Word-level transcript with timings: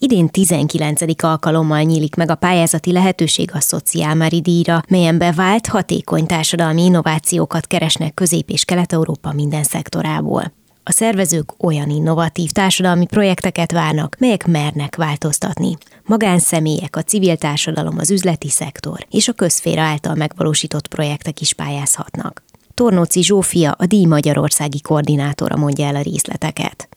Idén 0.00 0.28
19. 0.28 1.22
alkalommal 1.22 1.82
nyílik 1.82 2.14
meg 2.14 2.30
a 2.30 2.34
pályázati 2.34 2.92
lehetőség 2.92 3.50
a 3.52 3.60
Szociálmári 3.60 4.40
díjra, 4.40 4.82
melyen 4.88 5.18
bevált, 5.18 5.66
hatékony 5.66 6.26
társadalmi 6.26 6.84
innovációkat 6.84 7.66
keresnek 7.66 8.14
Közép- 8.14 8.50
és 8.50 8.64
Kelet-Európa 8.64 9.32
minden 9.32 9.62
szektorából. 9.62 10.52
A 10.82 10.92
szervezők 10.92 11.64
olyan 11.64 11.90
innovatív 11.90 12.50
társadalmi 12.50 13.06
projekteket 13.06 13.72
várnak, 13.72 14.16
melyek 14.18 14.46
mernek 14.46 14.96
változtatni. 14.96 15.76
Magánszemélyek, 16.04 16.96
a 16.96 17.02
civil 17.02 17.36
társadalom, 17.36 17.98
az 17.98 18.10
üzleti 18.10 18.48
szektor 18.48 19.06
és 19.10 19.28
a 19.28 19.32
közféra 19.32 19.82
által 19.82 20.14
megvalósított 20.14 20.88
projektek 20.88 21.40
is 21.40 21.52
pályázhatnak. 21.52 22.42
Tornóci 22.74 23.22
Zsófia, 23.22 23.74
a 23.78 23.86
díj 23.86 24.04
magyarországi 24.04 24.80
koordinátora 24.80 25.56
mondja 25.56 25.86
el 25.86 25.96
a 25.96 26.02
részleteket. 26.02 26.88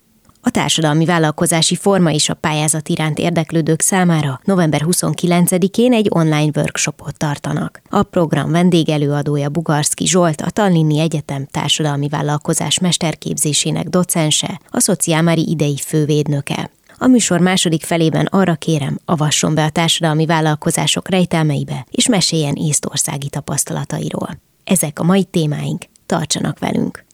A 0.44 0.50
társadalmi 0.50 1.06
vállalkozási 1.06 1.76
forma 1.76 2.12
és 2.12 2.30
a 2.30 2.34
pályázat 2.34 2.90
iránt 2.90 3.20
érdeklődők 3.20 3.82
számára 3.82 4.40
november 4.44 4.82
29-én 4.86 5.94
egy 5.94 6.08
online 6.10 6.52
workshopot 6.56 7.18
tartanak. 7.18 7.82
A 7.90 8.04
program 8.04 8.52
vendégelőadója 8.52 9.50
Bugarszki 9.50 10.06
Zsolt, 10.06 10.42
a 10.42 10.50
Tallinni 10.50 11.00
Egyetem 11.00 11.48
társadalmi 11.52 12.08
vállalkozás 12.08 12.80
mesterképzésének 12.80 13.88
docense, 13.88 14.62
a 14.70 14.80
Szociálmári 14.80 15.50
idei 15.50 15.78
fővédnöke. 15.78 16.72
A 16.98 17.08
műsor 17.08 17.40
második 17.40 17.84
felében 17.84 18.26
arra 18.26 18.56
kérem, 18.56 19.00
avasson 19.06 19.56
be 19.56 19.64
a 19.64 19.70
társadalmi 19.70 20.26
vállalkozások 20.26 21.10
rejtelmeibe, 21.10 21.86
és 21.92 22.08
meséljen 22.08 22.56
észtországi 22.56 23.30
tapasztalatairól. 23.30 24.40
Ezek 24.64 25.00
a 25.00 25.04
mai 25.04 25.24
témáink, 25.24 25.86
tartsanak 26.06 26.60
velünk! 26.60 27.10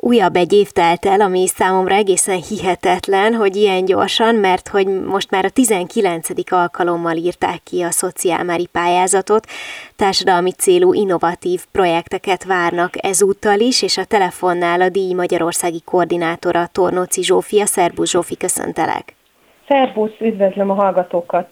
Újabb 0.00 0.36
egy 0.36 0.52
év 0.52 0.70
telt 0.70 1.06
el, 1.06 1.20
ami 1.20 1.46
számomra 1.46 1.94
egészen 1.94 2.42
hihetetlen, 2.48 3.34
hogy 3.34 3.56
ilyen 3.56 3.84
gyorsan, 3.84 4.34
mert 4.34 4.68
hogy 4.68 4.86
most 4.86 5.30
már 5.30 5.44
a 5.44 5.50
19. 5.50 6.28
alkalommal 6.52 7.16
írták 7.16 7.62
ki 7.62 7.82
a 7.82 7.90
szociálmári 7.90 8.66
pályázatot, 8.72 9.46
társadalmi 9.96 10.52
célú 10.52 10.92
innovatív 10.94 11.64
projekteket 11.72 12.44
várnak 12.44 13.04
ezúttal 13.04 13.60
is, 13.60 13.82
és 13.82 13.96
a 13.96 14.04
telefonnál 14.04 14.80
a 14.80 14.88
díj 14.88 15.12
magyarországi 15.12 15.80
koordinátora 15.84 16.66
Tornóci 16.72 17.22
Zsófia. 17.22 17.66
Szerbusz 17.66 18.10
Zsófi, 18.10 18.36
köszöntelek! 18.36 19.14
Szerbusz, 19.68 20.20
üdvözlöm 20.20 20.70
a 20.70 20.74
hallgatókat! 20.74 21.48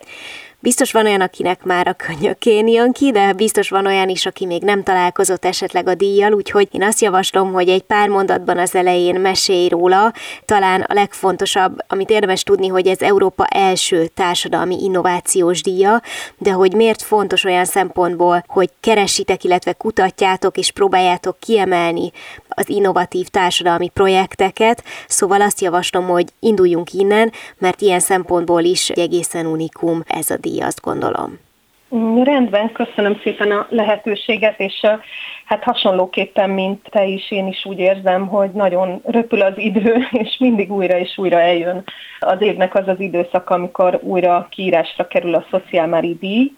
Biztos 0.61 0.93
van 0.93 1.07
olyan, 1.07 1.21
akinek 1.21 1.65
már 1.65 1.89
a 1.89 1.93
könyökén 1.93 2.69
jön 2.69 2.93
ki, 2.93 3.11
de 3.11 3.33
biztos 3.33 3.69
van 3.69 3.87
olyan 3.87 4.09
is, 4.09 4.27
aki 4.27 4.47
még 4.47 4.63
nem 4.63 4.83
találkozott 4.83 5.45
esetleg 5.45 5.89
a 5.89 5.95
díjjal, 5.95 6.33
úgyhogy 6.33 6.69
én 6.71 6.83
azt 6.83 7.01
javaslom, 7.01 7.53
hogy 7.53 7.69
egy 7.69 7.83
pár 7.83 8.09
mondatban 8.09 8.59
az 8.59 8.75
elején 8.75 9.21
mesélj 9.21 9.69
róla. 9.69 10.13
Talán 10.45 10.81
a 10.81 10.95
legfontosabb, 10.95 11.79
amit 11.89 12.11
érdemes 12.11 12.43
tudni, 12.43 12.67
hogy 12.67 12.87
ez 12.87 13.01
Európa 13.01 13.47
első 13.47 14.07
társadalmi 14.07 14.83
innovációs 14.83 15.63
díja, 15.63 16.03
de 16.39 16.51
hogy 16.51 16.75
miért 16.75 17.03
fontos 17.03 17.45
olyan 17.45 17.65
szempontból, 17.65 18.45
hogy 18.47 18.71
keresitek, 18.81 19.45
illetve 19.45 19.73
kutatjátok 19.73 20.57
és 20.57 20.71
próbáljátok 20.71 21.37
kiemelni 21.41 22.13
az 22.49 22.69
innovatív 22.69 23.29
társadalmi 23.29 23.89
projekteket, 23.89 24.85
szóval 25.09 25.41
azt 25.41 25.61
javaslom, 25.61 26.07
hogy 26.07 26.27
induljunk 26.41 26.93
innen, 26.93 27.33
mert 27.59 27.81
ilyen 27.81 28.01
szempontból 28.01 28.63
is 28.63 28.91
egészen 28.91 29.47
unikum 29.47 30.03
ez 30.07 30.31
a 30.31 30.37
díj, 30.37 30.46
azt 30.61 30.81
gondolom. 30.81 31.39
Mm, 31.95 32.23
rendben, 32.23 32.73
köszönöm 32.73 33.21
szépen 33.23 33.51
a 33.51 33.67
lehetőséget, 33.71 34.61
és 34.61 34.81
hát 35.45 35.63
hasonlóképpen, 35.63 36.51
mint 36.51 36.89
te 36.91 37.05
is, 37.05 37.31
én 37.31 37.47
is 37.47 37.65
úgy 37.65 37.79
érzem, 37.79 38.27
hogy 38.27 38.51
nagyon 38.51 39.01
röpül 39.05 39.43
az 39.43 39.59
idő, 39.59 40.07
és 40.25 40.37
mindig 40.39 40.73
újra 40.73 40.99
és 40.99 41.19
újra 41.19 41.41
eljön 41.41 41.85
az 42.21 42.41
évnek 42.41 42.75
az 42.75 42.89
az 42.89 43.01
időszak, 43.01 43.51
amikor 43.51 43.99
újra 44.03 44.47
kiírásra 44.51 45.07
kerül 45.07 45.35
a 45.35 45.47
szociálmári 45.51 46.17
díj, 46.21 46.53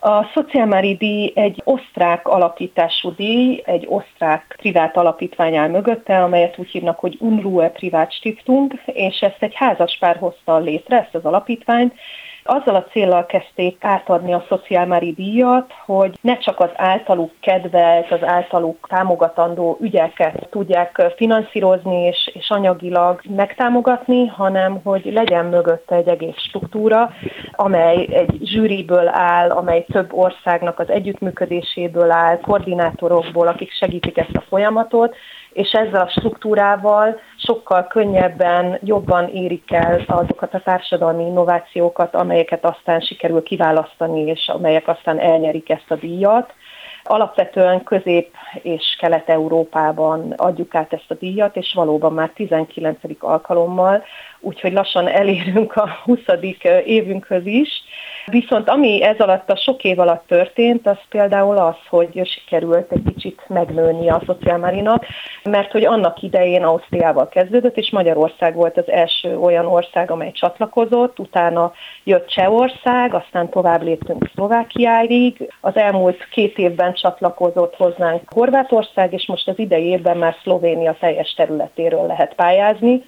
a 0.00 0.24
Szociálmári 0.34 0.94
díj 0.94 1.32
egy 1.34 1.60
osztrák 1.64 2.28
alapítású 2.28 3.14
díj, 3.14 3.62
egy 3.64 3.86
osztrák 3.88 4.54
privát 4.58 4.96
alapítvány 4.96 5.56
áll 5.56 5.68
mögötte, 5.68 6.22
amelyet 6.22 6.58
úgy 6.58 6.70
hívnak, 6.70 6.98
hogy 6.98 7.16
Unruhe 7.20 7.68
Privát 7.68 8.12
Stiftung, 8.12 8.72
és 8.84 9.20
ezt 9.20 9.42
egy 9.42 9.54
házas 9.54 9.96
pár 10.00 10.16
hozta 10.16 10.58
létre, 10.58 10.98
ezt 10.98 11.14
az 11.14 11.24
alapítványt, 11.24 11.94
azzal 12.44 12.74
a 12.74 12.84
célral 12.84 13.26
kezdték 13.26 13.76
átadni 13.80 14.32
a 14.32 14.44
szociálmári 14.48 15.12
díjat, 15.12 15.72
hogy 15.86 16.18
ne 16.20 16.38
csak 16.38 16.60
az 16.60 16.70
általuk 16.74 17.30
kedvelt, 17.40 18.12
az 18.12 18.22
általuk 18.22 18.86
támogatandó 18.88 19.78
ügyeket 19.80 20.48
tudják 20.50 21.12
finanszírozni 21.16 21.96
és, 21.96 22.30
és 22.34 22.50
anyagilag 22.50 23.20
megtámogatni, 23.28 24.26
hanem 24.26 24.80
hogy 24.84 25.12
legyen 25.12 25.44
mögötte 25.44 25.94
egy 25.94 26.08
egész 26.08 26.36
struktúra, 26.36 27.10
amely 27.60 28.06
egy 28.10 28.38
zsűriből 28.42 29.08
áll, 29.08 29.50
amely 29.50 29.84
több 29.92 30.12
országnak 30.12 30.78
az 30.78 30.90
együttműködéséből 30.90 32.10
áll, 32.10 32.40
koordinátorokból, 32.40 33.46
akik 33.46 33.72
segítik 33.72 34.18
ezt 34.18 34.36
a 34.36 34.44
folyamatot, 34.48 35.16
és 35.52 35.72
ezzel 35.72 36.00
a 36.00 36.08
struktúrával 36.08 37.20
sokkal 37.36 37.86
könnyebben, 37.86 38.78
jobban 38.82 39.28
érik 39.28 39.72
el 39.72 40.04
azokat 40.06 40.54
a 40.54 40.60
társadalmi 40.60 41.24
innovációkat, 41.24 42.14
amelyeket 42.14 42.64
aztán 42.64 43.00
sikerül 43.00 43.42
kiválasztani, 43.42 44.20
és 44.20 44.48
amelyek 44.48 44.88
aztán 44.88 45.18
elnyerik 45.18 45.70
ezt 45.70 45.90
a 45.90 45.94
díjat. 45.94 46.52
Alapvetően 47.02 47.82
Közép- 47.82 48.34
és 48.62 48.96
Kelet-Európában 48.98 50.32
adjuk 50.36 50.74
át 50.74 50.92
ezt 50.92 51.10
a 51.10 51.14
díjat, 51.14 51.56
és 51.56 51.72
valóban 51.74 52.12
már 52.12 52.30
19. 52.34 52.98
alkalommal, 53.18 54.04
úgyhogy 54.40 54.72
lassan 54.72 55.08
elérünk 55.08 55.76
a 55.76 55.88
20. 56.04 56.20
évünkhöz 56.84 57.46
is. 57.46 57.68
Viszont 58.30 58.68
ami 58.68 59.02
ez 59.02 59.18
alatt 59.18 59.50
a 59.50 59.56
sok 59.56 59.84
év 59.84 59.98
alatt 59.98 60.26
történt, 60.26 60.86
az 60.86 60.98
például 61.08 61.56
az, 61.56 61.74
hogy 61.88 62.26
sikerült 62.26 62.92
egy 62.92 63.02
kicsit 63.06 63.40
megnőni 63.46 64.10
a 64.10 64.22
szociálmárinak, 64.26 65.06
mert 65.42 65.70
hogy 65.72 65.84
annak 65.84 66.22
idején 66.22 66.64
Ausztriával 66.64 67.28
kezdődött, 67.28 67.76
és 67.76 67.90
Magyarország 67.90 68.54
volt 68.54 68.76
az 68.76 68.88
első 68.90 69.38
olyan 69.38 69.66
ország, 69.66 70.10
amely 70.10 70.32
csatlakozott, 70.32 71.18
utána 71.18 71.72
jött 72.04 72.28
Csehország, 72.28 73.14
aztán 73.14 73.48
tovább 73.48 73.82
léptünk 73.82 74.30
Szlovákiáig. 74.34 75.52
Az 75.60 75.76
elmúlt 75.76 76.28
két 76.28 76.58
évben 76.58 76.94
csatlakozott 76.94 77.76
hozzánk 77.76 78.22
Horvátország, 78.34 79.12
és 79.12 79.26
most 79.26 79.48
az 79.48 79.58
idei 79.58 79.84
évben 79.84 80.16
már 80.16 80.36
Szlovénia 80.42 80.96
teljes 81.00 81.34
területéről 81.34 82.06
lehet 82.06 82.34
pályázni 82.34 83.02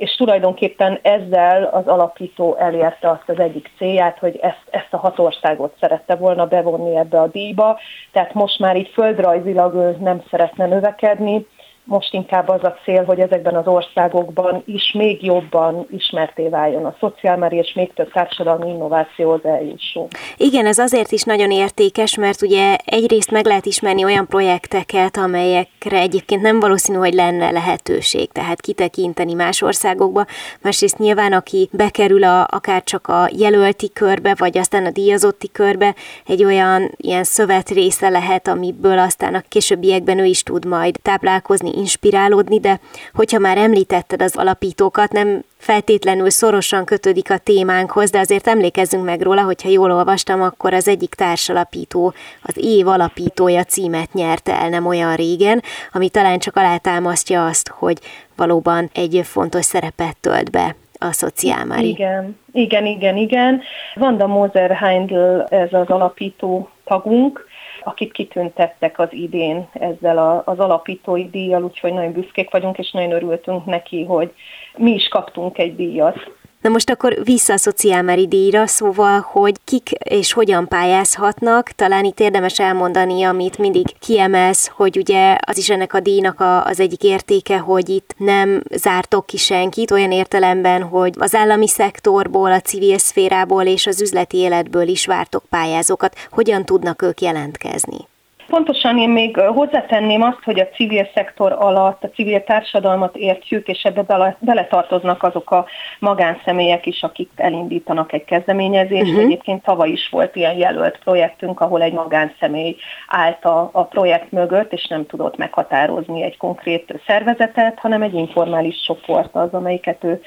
és 0.00 0.14
tulajdonképpen 0.16 0.98
ezzel 1.02 1.64
az 1.64 1.86
alapító 1.86 2.56
elérte 2.56 3.10
azt 3.10 3.28
az 3.28 3.38
egyik 3.38 3.70
célját, 3.78 4.18
hogy 4.18 4.38
ezt, 4.42 4.62
ezt 4.70 4.88
a 4.90 4.96
hat 4.96 5.18
országot 5.18 5.76
szerette 5.80 6.14
volna 6.14 6.46
bevonni 6.46 6.96
ebbe 6.96 7.20
a 7.20 7.26
díjba, 7.26 7.78
tehát 8.12 8.34
most 8.34 8.58
már 8.58 8.76
így 8.76 8.88
földrajzilag 8.88 9.74
ő 9.74 9.96
nem 10.00 10.22
szeretne 10.30 10.66
növekedni, 10.66 11.46
most 11.90 12.14
inkább 12.14 12.48
az 12.48 12.64
a 12.64 12.76
cél, 12.84 13.04
hogy 13.04 13.20
ezekben 13.20 13.54
az 13.54 13.66
országokban 13.66 14.62
is 14.66 14.92
még 14.92 15.24
jobban 15.24 15.86
ismerté 15.90 16.48
váljon 16.48 16.84
a 16.84 16.94
szociálmári, 17.00 17.56
és 17.56 17.72
még 17.74 17.92
több 17.92 18.12
társadalmi 18.12 18.70
innovációhoz 18.70 19.44
eljussunk. 19.44 20.10
Igen, 20.36 20.66
ez 20.66 20.78
azért 20.78 21.12
is 21.12 21.22
nagyon 21.22 21.50
értékes, 21.50 22.16
mert 22.16 22.42
ugye 22.42 22.76
egyrészt 22.84 23.30
meg 23.30 23.46
lehet 23.46 23.66
ismerni 23.66 24.04
olyan 24.04 24.26
projekteket, 24.26 25.16
amelyekre 25.16 25.98
egyébként 25.98 26.42
nem 26.42 26.60
valószínű, 26.60 26.98
hogy 26.98 27.14
lenne 27.14 27.50
lehetőség, 27.50 28.32
tehát 28.32 28.60
kitekinteni 28.60 29.34
más 29.34 29.62
országokba. 29.62 30.24
Másrészt 30.62 30.98
nyilván, 30.98 31.32
aki 31.32 31.68
bekerül 31.72 32.24
a, 32.24 32.46
akár 32.50 32.82
csak 32.82 33.06
a 33.06 33.28
jelölti 33.38 33.92
körbe, 33.92 34.34
vagy 34.38 34.58
aztán 34.58 34.86
a 34.86 34.90
díjazotti 34.90 35.50
körbe, 35.52 35.94
egy 36.26 36.44
olyan 36.44 36.90
ilyen 36.96 37.24
szövet 37.24 37.68
része 37.68 38.08
lehet, 38.08 38.48
amiből 38.48 38.98
aztán 38.98 39.34
a 39.34 39.42
későbbiekben 39.48 40.18
ő 40.18 40.24
is 40.24 40.42
tud 40.42 40.64
majd 40.64 41.00
táplálkozni, 41.02 41.78
inspirálódni, 41.80 42.60
de 42.60 42.80
hogyha 43.14 43.38
már 43.38 43.56
említetted 43.56 44.22
az 44.22 44.36
alapítókat, 44.36 45.12
nem 45.12 45.44
feltétlenül 45.56 46.30
szorosan 46.30 46.84
kötődik 46.84 47.30
a 47.30 47.38
témánkhoz, 47.38 48.10
de 48.10 48.18
azért 48.18 48.46
emlékezzünk 48.46 49.04
meg 49.04 49.20
róla, 49.20 49.42
hogyha 49.42 49.68
jól 49.68 49.92
olvastam, 49.92 50.42
akkor 50.42 50.74
az 50.74 50.88
egyik 50.88 51.14
társalapító, 51.14 52.12
az 52.42 52.56
év 52.56 52.88
alapítója 52.88 53.64
címet 53.64 54.12
nyerte 54.12 54.60
el 54.60 54.68
nem 54.68 54.86
olyan 54.86 55.14
régen, 55.14 55.62
ami 55.92 56.08
talán 56.08 56.38
csak 56.38 56.56
alátámasztja 56.56 57.46
azt, 57.46 57.68
hogy 57.68 57.98
valóban 58.36 58.90
egy 58.94 59.20
fontos 59.24 59.64
szerepet 59.64 60.16
tölt 60.20 60.50
be 60.50 60.76
a 60.98 61.12
szociálmári. 61.12 61.88
Igen, 61.88 62.38
igen, 62.52 62.86
igen, 62.86 63.16
igen. 63.16 63.62
Vanda 63.94 64.26
Moser 64.26 64.70
Heindl, 64.70 65.40
ez 65.48 65.72
az 65.72 65.88
alapító 65.88 66.68
tagunk, 66.84 67.46
akit 67.84 68.12
kitüntettek 68.12 68.98
az 68.98 69.08
idén 69.10 69.68
ezzel 69.72 70.18
a, 70.18 70.42
az 70.44 70.58
alapítói 70.58 71.30
díjjal, 71.30 71.64
úgyhogy 71.64 71.92
nagyon 71.92 72.12
büszkék 72.12 72.50
vagyunk, 72.50 72.78
és 72.78 72.90
nagyon 72.90 73.12
örültünk 73.12 73.64
neki, 73.64 74.04
hogy 74.04 74.32
mi 74.76 74.90
is 74.90 75.08
kaptunk 75.08 75.58
egy 75.58 75.76
díjat. 75.76 76.38
Na 76.60 76.68
most 76.68 76.90
akkor 76.90 77.24
vissza 77.24 77.52
a 77.52 77.56
szociálmári 77.56 78.28
díjra, 78.28 78.66
szóval, 78.66 79.20
hogy 79.20 79.54
kik 79.64 79.90
és 79.90 80.32
hogyan 80.32 80.68
pályázhatnak, 80.68 81.70
talán 81.70 82.04
itt 82.04 82.20
érdemes 82.20 82.58
elmondani, 82.58 83.22
amit 83.22 83.58
mindig 83.58 83.98
kiemelsz, 83.98 84.68
hogy 84.68 84.96
ugye 84.96 85.38
az 85.46 85.58
is 85.58 85.70
ennek 85.70 85.94
a 85.94 86.00
díjnak 86.00 86.40
a, 86.40 86.64
az 86.64 86.80
egyik 86.80 87.02
értéke, 87.02 87.58
hogy 87.58 87.88
itt 87.88 88.14
nem 88.16 88.62
zártok 88.74 89.26
ki 89.26 89.36
senkit, 89.36 89.90
olyan 89.90 90.12
értelemben, 90.12 90.82
hogy 90.82 91.14
az 91.18 91.34
állami 91.34 91.68
szektorból, 91.68 92.52
a 92.52 92.60
civil 92.60 92.98
szférából 92.98 93.64
és 93.64 93.86
az 93.86 94.00
üzleti 94.00 94.36
életből 94.36 94.88
is 94.88 95.06
vártok 95.06 95.44
pályázókat. 95.48 96.16
Hogyan 96.30 96.64
tudnak 96.64 97.02
ők 97.02 97.20
jelentkezni? 97.20 98.08
Pontosan 98.50 98.98
én 98.98 99.08
még 99.08 99.36
hozzátenném 99.36 100.22
azt, 100.22 100.44
hogy 100.44 100.60
a 100.60 100.68
civil 100.68 101.08
szektor 101.14 101.52
alatt 101.52 102.04
a 102.04 102.10
civil 102.10 102.44
társadalmat 102.44 103.16
értjük, 103.16 103.68
és 103.68 103.82
ebbe 103.82 104.36
beletartoznak 104.38 105.22
azok 105.22 105.50
a 105.50 105.66
magánszemélyek 105.98 106.86
is, 106.86 107.02
akik 107.02 107.30
elindítanak 107.36 108.12
egy 108.12 108.24
kezdeményezést. 108.24 109.10
Uh-huh. 109.10 109.24
Egyébként 109.24 109.62
tavaly 109.62 109.88
is 109.88 110.08
volt 110.08 110.36
ilyen 110.36 110.56
jelölt 110.56 110.98
projektünk, 110.98 111.60
ahol 111.60 111.82
egy 111.82 111.92
magánszemély 111.92 112.76
állt 113.08 113.44
a, 113.44 113.70
a 113.72 113.84
projekt 113.84 114.32
mögött, 114.32 114.72
és 114.72 114.86
nem 114.86 115.06
tudott 115.06 115.36
meghatározni 115.36 116.22
egy 116.22 116.36
konkrét 116.36 117.00
szervezetet, 117.06 117.78
hanem 117.78 118.02
egy 118.02 118.14
informális 118.14 118.82
csoport 118.82 119.34
az, 119.34 119.52
amelyiket 119.52 120.04
ő 120.04 120.20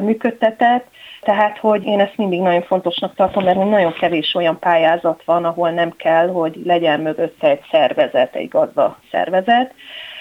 működtetett. 0.00 0.86
Tehát, 1.26 1.58
hogy 1.58 1.84
én 1.84 2.00
ezt 2.00 2.16
mindig 2.16 2.40
nagyon 2.40 2.62
fontosnak 2.62 3.14
tartom, 3.14 3.44
mert 3.44 3.56
nagyon 3.56 3.92
kevés 3.92 4.34
olyan 4.34 4.58
pályázat 4.58 5.22
van, 5.24 5.44
ahol 5.44 5.70
nem 5.70 5.90
kell, 5.96 6.28
hogy 6.28 6.60
legyen 6.64 7.00
mögötte 7.00 7.48
egy 7.48 7.60
szervezet, 7.70 8.34
egy 8.34 8.48
gazda 8.48 8.98
szervezet. 9.10 9.74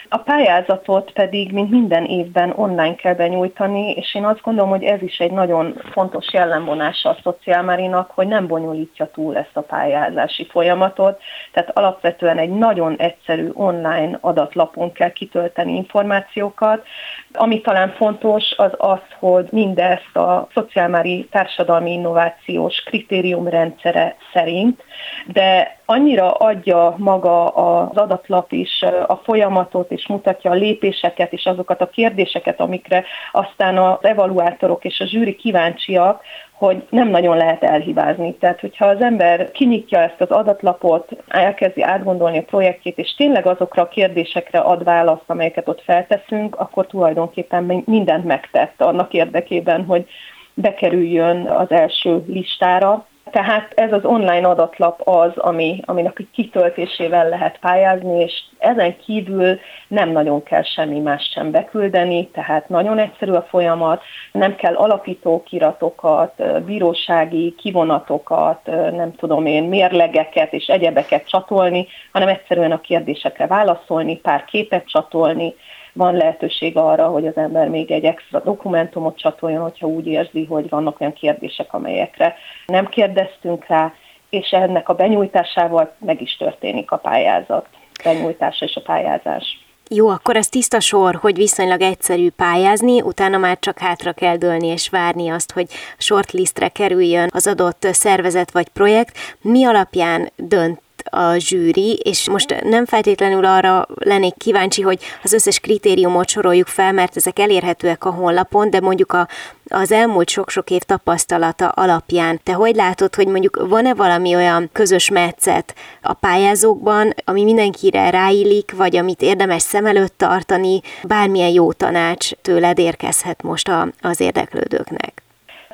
A 0.09 0.17
pályázatot 0.17 1.11
pedig, 1.11 1.51
mint 1.51 1.69
minden 1.69 2.05
évben 2.05 2.53
online 2.55 2.95
kell 2.95 3.13
benyújtani, 3.13 3.91
és 3.91 4.15
én 4.15 4.25
azt 4.25 4.41
gondolom, 4.41 4.69
hogy 4.69 4.83
ez 4.83 5.01
is 5.01 5.19
egy 5.19 5.31
nagyon 5.31 5.81
fontos 5.91 6.33
jellemvonása 6.33 7.09
a 7.09 7.17
szociálmárinak, 7.23 8.11
hogy 8.11 8.27
nem 8.27 8.47
bonyolítja 8.47 9.09
túl 9.13 9.37
ezt 9.37 9.57
a 9.57 9.61
pályázási 9.61 10.45
folyamatot. 10.45 11.21
Tehát 11.51 11.77
alapvetően 11.77 12.37
egy 12.37 12.49
nagyon 12.49 12.95
egyszerű 12.97 13.49
online 13.53 14.17
adatlapon 14.21 14.91
kell 14.91 15.11
kitölteni 15.11 15.75
információkat. 15.75 16.85
Ami 17.33 17.61
talán 17.61 17.89
fontos, 17.89 18.53
az 18.57 18.71
az, 18.77 18.99
hogy 19.19 19.47
mindezt 19.51 20.15
a 20.15 20.47
szociálmári 20.53 21.27
társadalmi 21.31 21.91
innovációs 21.91 22.83
kritériumrendszere 22.83 24.15
szerint, 24.33 24.83
de 25.25 25.74
annyira 25.85 26.31
adja 26.31 26.95
maga 26.97 27.47
az 27.47 27.97
adatlap 27.97 28.51
is 28.51 28.81
a 29.07 29.15
folyamatot, 29.15 29.91
és 29.91 30.07
mutatja 30.07 30.51
a 30.51 30.53
lépéseket, 30.53 31.33
és 31.33 31.45
azokat 31.45 31.81
a 31.81 31.89
kérdéseket, 31.89 32.59
amikre 32.59 33.03
aztán 33.31 33.77
az 33.77 33.97
evaluátorok 34.01 34.85
és 34.85 34.99
a 34.99 35.05
zsűri 35.05 35.35
kíváncsiak, 35.35 36.23
hogy 36.51 36.87
nem 36.89 37.07
nagyon 37.07 37.37
lehet 37.37 37.63
elhibázni. 37.63 38.35
Tehát, 38.35 38.59
hogyha 38.59 38.85
az 38.85 39.01
ember 39.01 39.51
kinyitja 39.51 39.99
ezt 39.99 40.21
az 40.21 40.29
adatlapot, 40.29 41.09
elkezdi 41.27 41.81
átgondolni 41.81 42.37
a 42.37 42.43
projektjét, 42.43 42.97
és 42.97 43.15
tényleg 43.15 43.45
azokra 43.45 43.81
a 43.81 43.87
kérdésekre 43.87 44.59
ad 44.59 44.83
választ, 44.83 45.23
amelyeket 45.27 45.67
ott 45.67 45.81
felteszünk, 45.81 46.55
akkor 46.55 46.87
tulajdonképpen 46.87 47.83
mindent 47.85 48.25
megtett 48.25 48.81
annak 48.81 49.13
érdekében, 49.13 49.85
hogy 49.85 50.05
bekerüljön 50.53 51.45
az 51.47 51.71
első 51.71 52.23
listára, 52.27 53.05
tehát 53.31 53.71
ez 53.75 53.91
az 53.91 54.05
online 54.05 54.47
adatlap 54.47 55.01
az, 55.07 55.37
ami, 55.37 55.81
aminek 55.85 56.19
a 56.19 56.23
kitöltésével 56.33 57.29
lehet 57.29 57.59
pályázni, 57.59 58.21
és 58.21 58.43
ezen 58.57 58.97
kívül 58.97 59.59
nem 59.87 60.09
nagyon 60.09 60.43
kell 60.43 60.63
semmi 60.63 60.99
más 60.99 61.29
sem 61.33 61.51
beküldeni, 61.51 62.27
tehát 62.27 62.69
nagyon 62.69 62.97
egyszerű 62.97 63.31
a 63.31 63.41
folyamat, 63.41 64.01
nem 64.31 64.55
kell 64.55 64.75
alapító 64.75 65.43
kiratokat, 65.43 66.63
bírósági 66.65 67.55
kivonatokat, 67.57 68.65
nem 68.91 69.15
tudom 69.15 69.45
én, 69.45 69.63
mérlegeket 69.63 70.53
és 70.53 70.65
egyebeket 70.65 71.27
csatolni, 71.27 71.87
hanem 72.11 72.27
egyszerűen 72.27 72.71
a 72.71 72.81
kérdésekre 72.81 73.47
válaszolni, 73.47 74.17
pár 74.17 74.45
képet 74.45 74.87
csatolni, 74.87 75.53
van 75.95 76.15
lehetőség 76.15 76.77
arra, 76.77 77.07
hogy 77.07 77.27
az 77.27 77.37
ember 77.37 77.67
még 77.67 77.91
egy 77.91 78.03
extra 78.03 78.39
dokumentumot 78.39 79.17
csatoljon, 79.17 79.61
hogyha 79.61 79.87
úgy 79.87 80.07
érzi, 80.07 80.45
hogy 80.45 80.69
vannak 80.69 80.99
olyan 80.99 81.13
kérdések, 81.13 81.73
amelyekre 81.73 82.35
nem 82.65 82.87
kérdeztünk 82.87 83.65
rá, 83.67 83.93
és 84.29 84.49
ennek 84.49 84.89
a 84.89 84.93
benyújtásával 84.93 85.95
meg 85.97 86.21
is 86.21 86.37
történik 86.37 86.91
a 86.91 86.97
pályázat, 86.97 87.67
benyújtása 88.03 88.65
és 88.65 88.75
a 88.75 88.81
pályázás. 88.81 89.65
Jó, 89.89 90.09
akkor 90.09 90.35
ez 90.35 90.47
tiszta 90.47 90.79
sor, 90.79 91.15
hogy 91.15 91.35
viszonylag 91.35 91.81
egyszerű 91.81 92.29
pályázni, 92.29 93.01
utána 93.01 93.37
már 93.37 93.59
csak 93.59 93.79
hátra 93.79 94.13
kell 94.13 94.35
dőlni 94.35 94.67
és 94.67 94.89
várni 94.89 95.29
azt, 95.29 95.51
hogy 95.51 95.67
shortlistre 95.97 96.67
kerüljön 96.67 97.29
az 97.33 97.47
adott 97.47 97.87
szervezet 97.91 98.51
vagy 98.51 98.67
projekt. 98.67 99.17
Mi 99.41 99.65
alapján 99.65 100.29
dönt 100.35 100.79
a 101.09 101.37
zsűri, 101.37 101.93
és 102.03 102.29
most 102.29 102.61
nem 102.63 102.85
feltétlenül 102.85 103.45
arra 103.45 103.87
lennék 103.95 104.33
kíváncsi, 104.37 104.81
hogy 104.81 104.99
az 105.23 105.33
összes 105.33 105.59
kritériumot 105.59 106.29
soroljuk 106.29 106.67
fel, 106.67 106.91
mert 106.91 107.15
ezek 107.15 107.39
elérhetőek 107.39 108.05
a 108.05 108.09
honlapon, 108.09 108.69
de 108.69 108.79
mondjuk 108.79 109.13
a, 109.13 109.27
az 109.67 109.91
elmúlt 109.91 110.29
sok-sok 110.29 110.69
év 110.69 110.81
tapasztalata 110.81 111.67
alapján. 111.67 112.39
Te 112.43 112.53
hogy 112.53 112.75
látod, 112.75 113.15
hogy 113.15 113.27
mondjuk 113.27 113.67
van-e 113.67 113.93
valami 113.93 114.35
olyan 114.35 114.69
közös 114.71 115.09
metszet 115.09 115.75
a 116.01 116.13
pályázókban, 116.13 117.13
ami 117.25 117.43
mindenkire 117.43 118.09
ráillik, 118.09 118.71
vagy 118.75 118.95
amit 118.95 119.21
érdemes 119.21 119.61
szem 119.61 119.85
előtt 119.85 120.17
tartani, 120.17 120.81
bármilyen 121.03 121.49
jó 121.49 121.71
tanács 121.71 122.31
tőled 122.31 122.79
érkezhet 122.79 123.43
most 123.43 123.67
a, 123.67 123.87
az 124.01 124.19
érdeklődőknek? 124.19 125.24